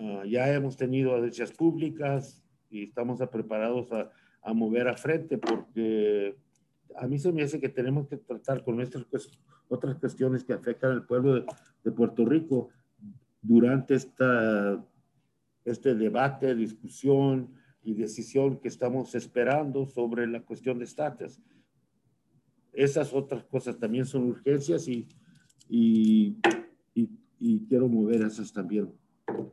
uh, 0.00 0.24
ya 0.24 0.52
hemos 0.52 0.76
tenido 0.76 1.14
audiencias 1.14 1.52
públicas 1.52 2.42
y 2.70 2.84
estamos 2.84 3.20
preparados 3.30 3.92
a, 3.92 4.10
a, 4.42 4.54
mover 4.54 4.88
a 4.88 4.96
frente 4.96 5.38
porque 5.38 6.36
a 6.96 7.06
mí 7.06 7.18
se 7.18 7.32
me 7.32 7.42
hace 7.42 7.60
que 7.60 7.68
tenemos 7.68 8.08
que 8.08 8.16
tratar 8.16 8.64
con 8.64 8.76
nuestras 8.76 9.04
otras 9.68 9.96
cuestiones 9.96 10.44
que 10.44 10.52
afectan 10.52 10.92
al 10.92 11.04
pueblo 11.04 11.34
de, 11.34 11.46
de 11.82 11.90
Puerto 11.90 12.24
Rico 12.24 12.70
durante 13.44 13.94
esta, 13.94 14.84
este 15.64 15.94
debate, 15.94 16.54
discusión, 16.56 17.54
y 17.84 17.92
decisión 17.92 18.58
que 18.58 18.68
estamos 18.68 19.14
esperando 19.14 19.86
sobre 19.86 20.26
la 20.26 20.40
cuestión 20.40 20.78
de 20.78 20.86
estatus. 20.86 21.38
Esas 22.72 23.12
otras 23.12 23.44
cosas 23.44 23.78
también 23.78 24.06
son 24.06 24.24
urgencias 24.24 24.88
y, 24.88 25.06
y, 25.68 26.38
y, 27.38 27.60
quiero 27.68 27.86
mover 27.86 28.22
esas 28.22 28.52
también. 28.52 28.90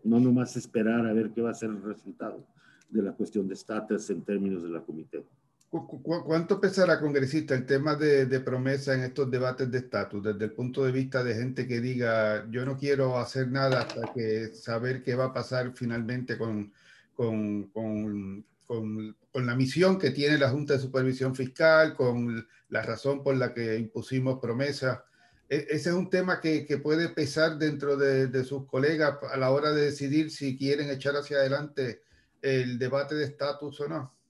No 0.03 0.19
nomás 0.19 0.55
esperar 0.55 1.05
a 1.05 1.13
ver 1.13 1.31
qué 1.31 1.41
va 1.41 1.51
a 1.51 1.53
ser 1.53 1.69
el 1.69 1.83
resultado 1.83 2.47
de 2.89 3.03
la 3.03 3.11
cuestión 3.11 3.47
de 3.47 3.53
estatus 3.53 4.09
en 4.09 4.23
términos 4.23 4.63
de 4.63 4.69
la 4.69 4.81
comité. 4.81 5.23
¿Cuánto 5.71 6.59
pesará, 6.59 6.99
congresista, 6.99 7.55
el 7.55 7.65
tema 7.65 7.95
de, 7.95 8.25
de, 8.25 8.41
promesa 8.41 8.93
en 8.93 9.03
estos 9.03 9.31
debates 9.31 9.71
de 9.71 9.77
estatus, 9.77 10.21
desde 10.21 10.43
el 10.43 10.51
punto 10.51 10.83
de 10.83 10.91
vista 10.91 11.23
de 11.23 11.33
gente 11.33 11.65
que 11.65 11.79
diga, 11.79 12.45
yo 12.49 12.65
no 12.65 12.75
quiero 12.77 13.17
hacer 13.17 13.47
nada 13.47 13.83
hasta 13.83 14.11
que 14.13 14.53
saber 14.53 15.01
qué 15.01 15.15
va 15.15 15.25
a 15.27 15.33
pasar 15.33 15.71
finalmente 15.73 16.37
con, 16.37 16.73
con, 17.15 17.69
con, 17.69 18.45
con, 18.67 19.45
la 19.45 19.55
misión 19.55 19.97
que 19.97 20.11
tiene 20.11 20.37
la 20.37 20.49
Junta 20.49 20.73
de 20.73 20.79
Supervisión 20.79 21.33
Fiscal, 21.33 21.95
con 21.95 22.45
la 22.67 22.81
razón 22.81 23.23
por 23.23 23.37
la 23.37 23.53
que 23.53 23.77
impusimos 23.77 24.41
promesa? 24.41 25.05
E, 25.47 25.67
ese 25.69 25.89
es 25.89 25.95
un 25.95 26.09
tema 26.09 26.41
que, 26.41 26.65
puede 26.83 27.07
pesar 27.07 27.57
dentro 27.57 27.95
de, 27.95 28.27
de 28.27 28.43
sus 28.43 28.65
colegas 28.65 29.19
a 29.31 29.37
la 29.37 29.51
hora 29.51 29.71
de 29.71 29.83
decidir 29.83 30.31
si 30.31 30.57
quieren 30.57 30.89
echar 30.89 31.15
hacia 31.15 31.37
adelante 31.37 32.01
el 32.41 32.77
debate 32.77 33.15
de 33.15 33.23
estatus 33.23 33.79
o 33.79 33.87
no. 33.87 34.20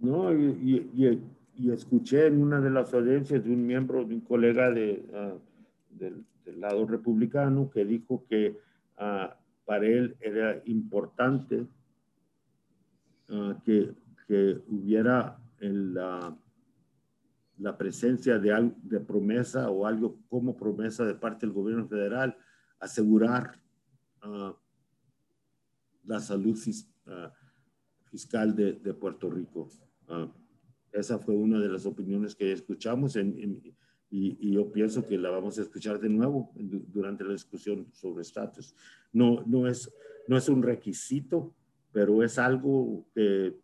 ¿No? 0.00 0.32
Y, 0.32 0.90
y, 1.56 1.70
escuché 1.70 2.26
en 2.26 2.42
una 2.42 2.60
de 2.60 2.70
las 2.70 2.92
audiencias 2.92 3.44
de 3.44 3.50
un 3.50 3.64
miembro, 3.66 4.04
de 4.04 4.14
un 4.14 4.20
colega 4.20 4.66
ah, 4.66 5.34
del, 5.90 6.24
lado 6.56 6.86
republicano 6.86 7.70
que 7.70 7.84
dijo 7.84 8.24
que 8.28 8.58
ah, 8.98 9.36
para 9.64 9.86
él 9.86 10.16
era 10.20 10.60
importante 10.66 11.66
ah, 13.30 13.56
que, 13.64 13.94
que, 14.26 14.60
hubiera 14.68 15.38
la, 15.60 16.36
presencia 17.78 18.38
de, 18.38 18.72
de 18.82 19.00
promesa 19.00 19.70
o 19.70 19.86
algo 19.86 20.18
como 20.28 20.56
promesa 20.56 21.04
de 21.04 21.14
parte 21.14 21.46
del 21.46 21.54
gobierno 21.54 21.86
federal, 21.86 22.36
asegurar 22.80 23.58
la 26.04 26.20
salud 26.20 26.56
de, 28.54 28.72
de 28.74 28.94
Puerto 28.94 29.30
Rico. 29.30 29.68
Ah, 30.08 30.32
esa 30.92 31.18
fue 31.18 31.34
una 31.34 31.58
de 31.60 31.68
las 31.68 31.86
opiniones 31.86 32.34
que 32.34 32.52
escuchamos 32.52 33.16
y, 33.16 34.52
yo 34.52 34.70
pienso 34.70 35.04
que 35.04 35.18
la 35.18 35.30
vamos 35.30 35.58
a 35.58 35.62
escuchar 35.62 35.98
de 35.98 36.08
nuevo 36.08 36.52
durante 36.54 37.24
la 37.24 37.32
discusión 37.32 37.88
sobre 37.92 38.22
estatus. 38.22 38.72
No, 39.12 39.42
no, 39.44 39.66
es, 39.66 39.92
no 40.28 40.36
es 40.36 40.48
un 40.48 40.62
requisito, 40.62 41.52
pero 41.90 42.22
es 42.22 42.38
algo 42.38 43.04
que 43.12 43.56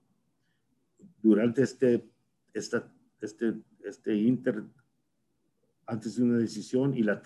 durante 1.22 1.62
este, 1.62 2.04
esta, 2.52 2.92
este, 3.20 3.54
este 3.84 4.14
inter, 4.16 4.64
antes 5.86 6.16
de 6.16 6.24
una 6.24 6.38
decisión 6.38 6.96
y 6.96 7.04
la 7.04 7.22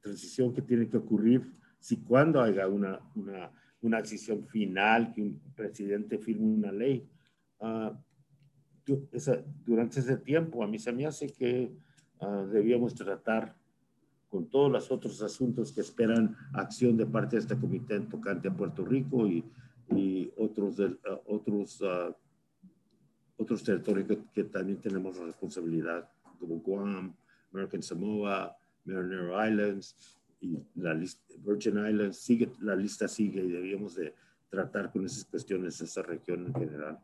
transición 0.00 0.54
que 0.54 0.62
tiene 0.62 0.88
que 0.88 0.98
ocurrir, 0.98 1.42
si 1.80 1.96
cuando 1.96 2.40
haya 2.40 2.68
una, 2.68 3.00
una 3.82 4.00
decisión 4.00 4.46
final, 4.46 5.12
que 5.12 5.22
un 5.22 5.40
presidente 5.54 6.18
firme 6.18 6.46
una 6.46 6.72
ley, 6.72 7.08
uh, 7.60 7.90
durante 9.64 10.00
ese 10.00 10.16
tiempo 10.16 10.62
a 10.62 10.66
mí 10.66 10.78
se 10.78 10.92
me 10.92 11.06
hace 11.06 11.28
que 11.28 11.72
uh, 12.20 12.46
debíamos 12.46 12.94
tratar 12.94 13.54
con 14.28 14.46
todos 14.46 14.72
los 14.72 14.90
otros 14.90 15.20
asuntos 15.22 15.72
que 15.72 15.82
esperan 15.82 16.36
acción 16.54 16.96
de 16.96 17.06
parte 17.06 17.36
de 17.36 17.42
este 17.42 17.56
comité 17.56 17.96
en 17.96 18.08
tocante 18.08 18.48
a 18.48 18.56
Puerto 18.56 18.84
Rico 18.84 19.26
y, 19.26 19.44
y 19.90 20.32
otros, 20.36 20.78
uh, 20.78 20.98
otros, 21.26 21.82
otros 23.36 23.62
territorios 23.62 24.08
que, 24.08 24.18
que, 24.32 24.44
también 24.44 24.80
tenemos 24.80 25.18
responsabilidad, 25.18 26.08
como 26.38 26.56
Guam, 26.56 27.14
American 27.52 27.82
Samoa, 27.82 28.56
Marinero 28.84 29.46
Islands 29.46 30.21
y 30.42 30.62
la 30.74 30.92
lista, 30.92 31.22
Virgin 31.38 31.86
Islands. 31.86 32.18
Sigue, 32.18 32.50
la 32.60 32.76
lista 32.76 33.08
sigue 33.08 33.40
y 33.40 33.50
debíamos 33.50 33.94
de 33.94 34.14
tratar 34.50 34.92
con 34.92 35.06
esas 35.06 35.24
cuestiones, 35.24 35.80
esa 35.80 36.02
región 36.02 36.46
en 36.46 36.54
general. 36.54 36.98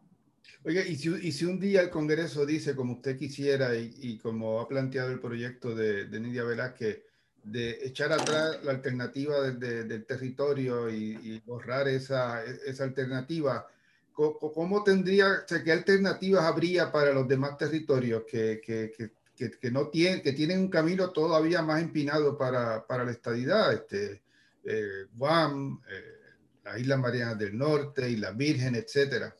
Oiga, 0.64 0.84
y 0.84 0.96
si, 0.96 1.08
y 1.08 1.32
si, 1.32 1.44
un 1.44 1.60
día 1.60 1.82
el 1.82 1.90
Congreso 1.90 2.44
dice, 2.44 2.74
como 2.74 2.94
usted 2.94 3.16
quisiera 3.16 3.74
y, 3.76 3.94
y 4.00 4.18
como 4.18 4.60
ha 4.60 4.68
planteado 4.68 5.10
el 5.10 5.20
proyecto 5.20 5.74
de, 5.74 6.06
de, 6.06 6.20
Nidia 6.20 6.44
Velázquez, 6.44 7.02
de 7.44 7.78
echar 7.82 8.12
atrás 8.12 8.58
la 8.64 8.72
alternativa 8.72 9.40
de, 9.40 9.52
de, 9.52 9.84
del 9.84 10.04
territorio 10.04 10.90
y, 10.90 11.18
y, 11.22 11.42
borrar 11.46 11.88
esa, 11.88 12.44
esa 12.44 12.84
alternativa, 12.84 13.66
¿cómo, 14.12 14.38
cómo 14.38 14.82
tendría, 14.82 15.28
o 15.44 15.48
sea, 15.48 15.62
qué 15.62 15.72
alternativas 15.72 16.42
habría 16.44 16.90
para 16.90 17.12
los 17.12 17.28
demás 17.28 17.56
territorios 17.56 18.24
que, 18.28 18.60
que, 18.62 18.92
que, 18.96 19.12
que 19.38 19.70
no 19.70 19.88
tienen, 19.88 20.22
que 20.22 20.32
tienen 20.32 20.60
un 20.60 20.68
camino 20.68 21.10
todavía 21.10 21.62
más 21.62 21.80
empinado 21.82 22.36
para, 22.36 22.86
para 22.86 23.04
la 23.04 23.12
estadidad? 23.12 23.72
Este, 23.72 24.22
eh, 24.64 25.06
Guam, 25.16 25.80
eh, 25.90 26.62
las 26.64 26.78
Islas 26.78 26.98
Marianas 26.98 27.38
del 27.38 27.56
Norte, 27.56 28.10
Islas 28.10 28.36
Virgen, 28.36 28.74
etcétera. 28.74 29.34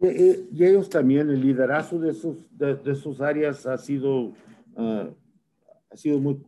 Y, 0.00 0.64
ellos 0.64 0.88
también, 0.88 1.30
el 1.30 1.40
liderazgo 1.40 2.00
de 2.00 2.14
sus, 2.14 2.46
de, 2.56 2.94
sus 2.94 3.20
áreas 3.20 3.66
ha 3.66 3.78
sido, 3.78 4.32
uh, 4.76 5.14
ha, 5.90 5.96
sido 5.96 6.18
muy, 6.18 6.42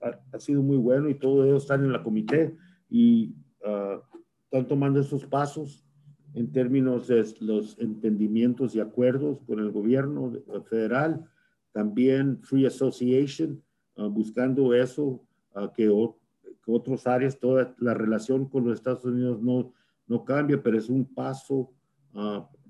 ha, 0.00 0.38
sido 0.38 0.62
muy 0.62 0.76
bueno 0.76 1.08
y 1.08 1.14
todos 1.14 1.46
ellos 1.46 1.62
están 1.62 1.84
en 1.84 1.92
la 1.92 2.02
comité 2.02 2.54
y 2.88 3.34
uh, 3.64 4.00
están 4.44 4.68
tomando 4.68 5.00
esos 5.00 5.24
pasos 5.24 5.84
en 6.34 6.52
términos 6.52 7.08
de 7.08 7.26
los 7.40 7.78
entendimientos 7.80 8.74
y 8.74 8.80
acuerdos 8.80 9.40
con 9.46 9.58
el 9.58 9.72
gobierno 9.72 10.32
federal, 10.68 11.28
también 11.72 12.40
Free 12.42 12.66
Association, 12.66 13.62
uh, 13.96 14.08
buscando 14.08 14.74
eso, 14.74 15.24
que, 15.74 15.84
que 15.84 16.70
otras 16.70 17.06
áreas, 17.06 17.38
toda 17.38 17.74
la 17.78 17.92
relación 17.92 18.48
con 18.48 18.64
los 18.64 18.74
Estados 18.74 19.04
Unidos 19.04 19.42
no, 19.42 19.72
no 20.06 20.24
cambia, 20.24 20.62
pero 20.62 20.78
es 20.78 20.88
un 20.88 21.04
paso 21.04 21.72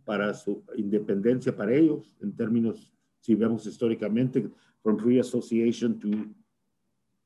para 0.05 0.33
su 0.35 0.65
independencia 0.77 1.55
para 1.55 1.75
ellos, 1.75 2.17
en 2.21 2.35
términos, 2.35 2.91
si 3.21 3.35
vemos 3.35 3.67
históricamente, 3.67 4.51
from 4.83 4.99
free 4.99 5.21
association 5.21 5.99
to 5.99 6.09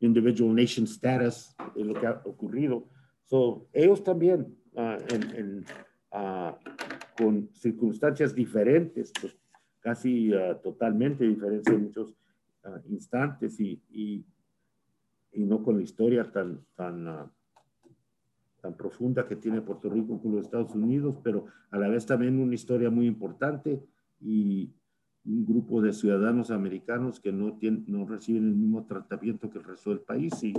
individual 0.01 0.55
nation 0.55 0.87
status, 0.87 1.55
es 1.77 1.87
lo 1.87 1.95
que 1.95 2.07
ha 2.07 2.21
ocurrido. 2.25 2.87
So, 3.25 3.67
ellos 3.73 4.03
también, 4.03 4.55
uh, 4.75 4.99
uh, 6.13 6.53
con 7.17 7.49
circunstancias 7.55 8.35
diferentes, 8.35 9.13
pues, 9.19 9.37
casi 9.85 10.35
uh, 10.35 10.57
totalmente 10.61 11.25
diferentes 11.25 11.73
en 11.73 11.85
muchos 11.85 12.17
instantes 12.89 13.61
y, 13.61 13.79
y, 13.91 14.25
y, 15.33 15.45
no 15.45 15.63
con 15.63 15.77
la 15.77 15.83
historia 15.83 16.25
tan, 16.33 16.65
tan 16.75 17.31
tan 18.65 18.79
profunda 18.79 19.29
que 19.29 19.37
tiene 19.37 19.61
Puerto 19.61 19.91
Rico 19.91 20.19
con 20.23 20.33
los 20.33 20.47
Estados 20.47 20.75
Unidos, 20.75 21.17
pero 21.23 21.45
a 21.71 21.77
la 21.77 21.87
vez 21.89 22.07
también 22.07 22.41
una 22.41 22.55
historia 22.55 22.89
muy 22.89 23.07
importante 23.07 23.79
y 24.23 24.73
un 25.27 25.45
grupo 25.45 25.83
de 25.83 25.93
ciudadanos 25.93 26.51
americanos 26.51 27.21
que 27.21 27.31
no, 27.31 27.59
tienen, 27.59 27.85
no 27.87 28.07
reciben 28.07 28.45
el 28.45 28.55
mismo 28.55 28.87
tratamiento 28.87 29.51
que 29.51 29.59
el 29.59 29.65
resto 29.65 29.91
del 29.91 30.01
país 30.01 30.43
y 30.43 30.55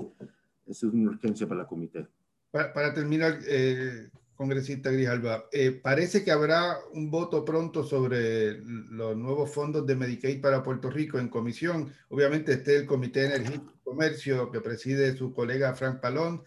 eso 0.67 0.87
es 0.87 0.93
una 0.93 1.09
urgencia 1.09 1.47
para 1.47 1.61
la 1.61 1.67
comité. 1.67 2.05
Para, 2.51 2.71
para 2.73 2.93
terminar, 2.93 3.39
eh, 3.47 4.07
congresista 4.35 4.91
Grijalba, 4.91 5.45
eh, 5.51 5.71
parece 5.71 6.23
que 6.23 6.31
habrá 6.31 6.77
un 6.93 7.09
voto 7.09 7.45
pronto 7.45 7.83
sobre 7.83 8.59
los 8.61 9.15
nuevos 9.15 9.51
fondos 9.51 9.85
de 9.85 9.95
Medicaid 9.95 10.41
para 10.41 10.63
Puerto 10.63 10.89
Rico 10.89 11.17
en 11.19 11.29
comisión. 11.29 11.91
Obviamente 12.09 12.53
esté 12.53 12.77
el 12.77 12.85
Comité 12.85 13.21
de 13.21 13.35
Energía 13.35 13.55
y 13.55 13.83
Comercio 13.83 14.51
que 14.51 14.61
preside 14.61 15.15
su 15.15 15.33
colega 15.33 15.75
Frank 15.75 15.99
Palón 15.99 16.43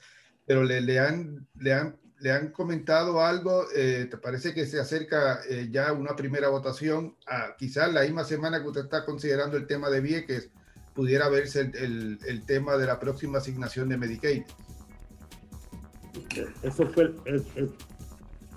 pero 0.49 0.65
le, 0.65 0.99
han, 0.99 1.47
le, 1.59 1.75
han, 1.75 1.99
le 2.21 2.33
han 2.33 2.53
comentado 2.53 3.23
algo, 3.23 3.67
eh, 3.77 4.09
¿te 4.11 4.17
parece 4.17 4.55
que 4.55 4.65
se 4.65 4.81
acerca 4.81 5.41
eh, 5.47 5.69
ya 5.71 5.93
una 5.93 6.17
primera 6.17 6.49
votación? 6.49 7.15
A, 7.27 7.55
quizás 7.59 7.93
la 7.93 8.01
misma 8.01 8.25
semana 8.25 8.63
que 8.63 8.69
usted 8.69 8.85
está 8.85 9.05
considerando 9.05 9.59
el 9.59 9.67
tema 9.67 9.91
de 9.91 10.01
Vieques, 10.01 10.51
pudiera 10.95 11.29
verse 11.29 11.71
el, 11.75 12.19
el 12.27 12.47
tema 12.47 12.79
de 12.79 12.87
la 12.87 12.99
próxima 12.99 13.39
asignación 13.39 13.91
de 13.91 13.99
Medicaid. 13.99 14.45
Eso 16.63 16.87
fue, 16.87 17.15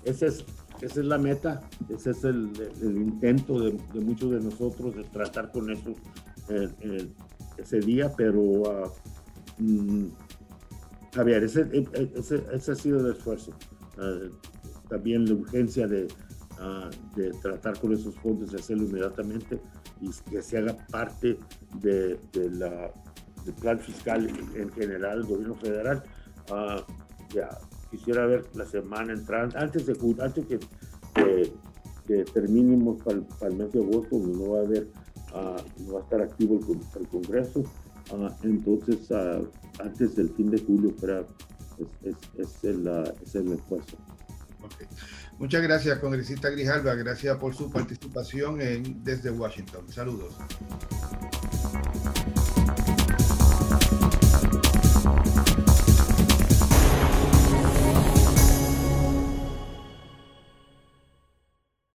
es, 0.04 0.44
esa 0.82 1.00
es 1.00 1.06
la 1.06 1.18
meta, 1.18 1.60
ese 1.88 2.10
es 2.10 2.24
el, 2.24 2.50
intento 2.82 3.60
de, 3.60 3.72
muchos 4.00 4.32
de 4.32 4.40
nosotros 4.40 4.96
de 4.96 5.04
tratar 5.04 5.52
con 5.52 5.70
eso 5.70 5.94
eh, 6.48 7.08
ese 7.56 7.80
día, 7.80 8.12
pero 8.16 8.40
uh, 8.40 8.90
ese, 11.16 11.86
ese, 12.52 12.72
ha 12.72 12.74
sido 12.74 13.00
el 13.00 13.12
esfuerzo. 13.14 13.52
También 14.88 15.26
la 15.26 15.34
urgencia 15.34 15.86
de, 15.86 16.08
uh, 16.58 17.16
de, 17.16 17.30
tratar 17.42 17.78
con 17.78 17.92
esos 17.92 18.14
fondos, 18.16 18.50
de 18.50 18.58
hacerlo 18.58 18.84
inmediatamente 18.84 19.60
y 20.00 20.10
que 20.30 20.42
se 20.42 20.58
haga 20.58 20.76
parte 20.90 21.38
del 21.80 22.18
plan 23.60 23.78
fiscal 23.78 24.28
en 24.56 24.70
general 24.72 25.18
del 25.18 25.28
gobierno 25.28 25.54
federal. 25.54 26.02
Uh, 26.50 26.80
quisiera 27.90 28.26
ver 28.26 28.44
la 28.54 28.66
semana 28.66 29.12
entrante, 29.12 29.56
antes 29.58 29.86
de 29.86 29.96
antes 30.20 30.46
que, 30.46 30.60
que, 32.06 32.24
terminemos 32.32 33.02
para, 33.02 33.18
el 33.48 33.56
mes 33.56 33.72
de 33.72 33.80
agosto, 33.80 34.18
no 34.18 34.50
va 34.50 34.58
a 34.58 34.62
haber, 34.62 34.88
ah, 35.34 35.56
no 35.78 35.94
va 35.94 36.00
a 36.00 36.02
estar 36.02 36.20
activo 36.20 36.58
el, 36.98 37.08
Congreso, 37.08 37.64
ah, 38.12 38.34
entonces 38.42 39.10
antes 39.80 40.16
del 40.16 40.30
fin 40.30 40.50
de 40.50 40.58
julio 40.60 40.94
para, 40.96 41.20
es, 42.38 42.64
el, 42.64 42.88
es 43.22 43.34
el 43.34 43.52
esfuerzo. 43.52 43.96
Muchas 45.38 45.62
gracias, 45.62 45.98
congresista 45.98 46.50
Grijalva. 46.50 46.94
Gracias 46.94 47.36
por 47.38 47.54
su 47.54 47.70
participación 47.70 48.60
en, 48.60 49.02
desde 49.02 49.30
Washington. 49.30 49.88
Saludos. 49.88 50.36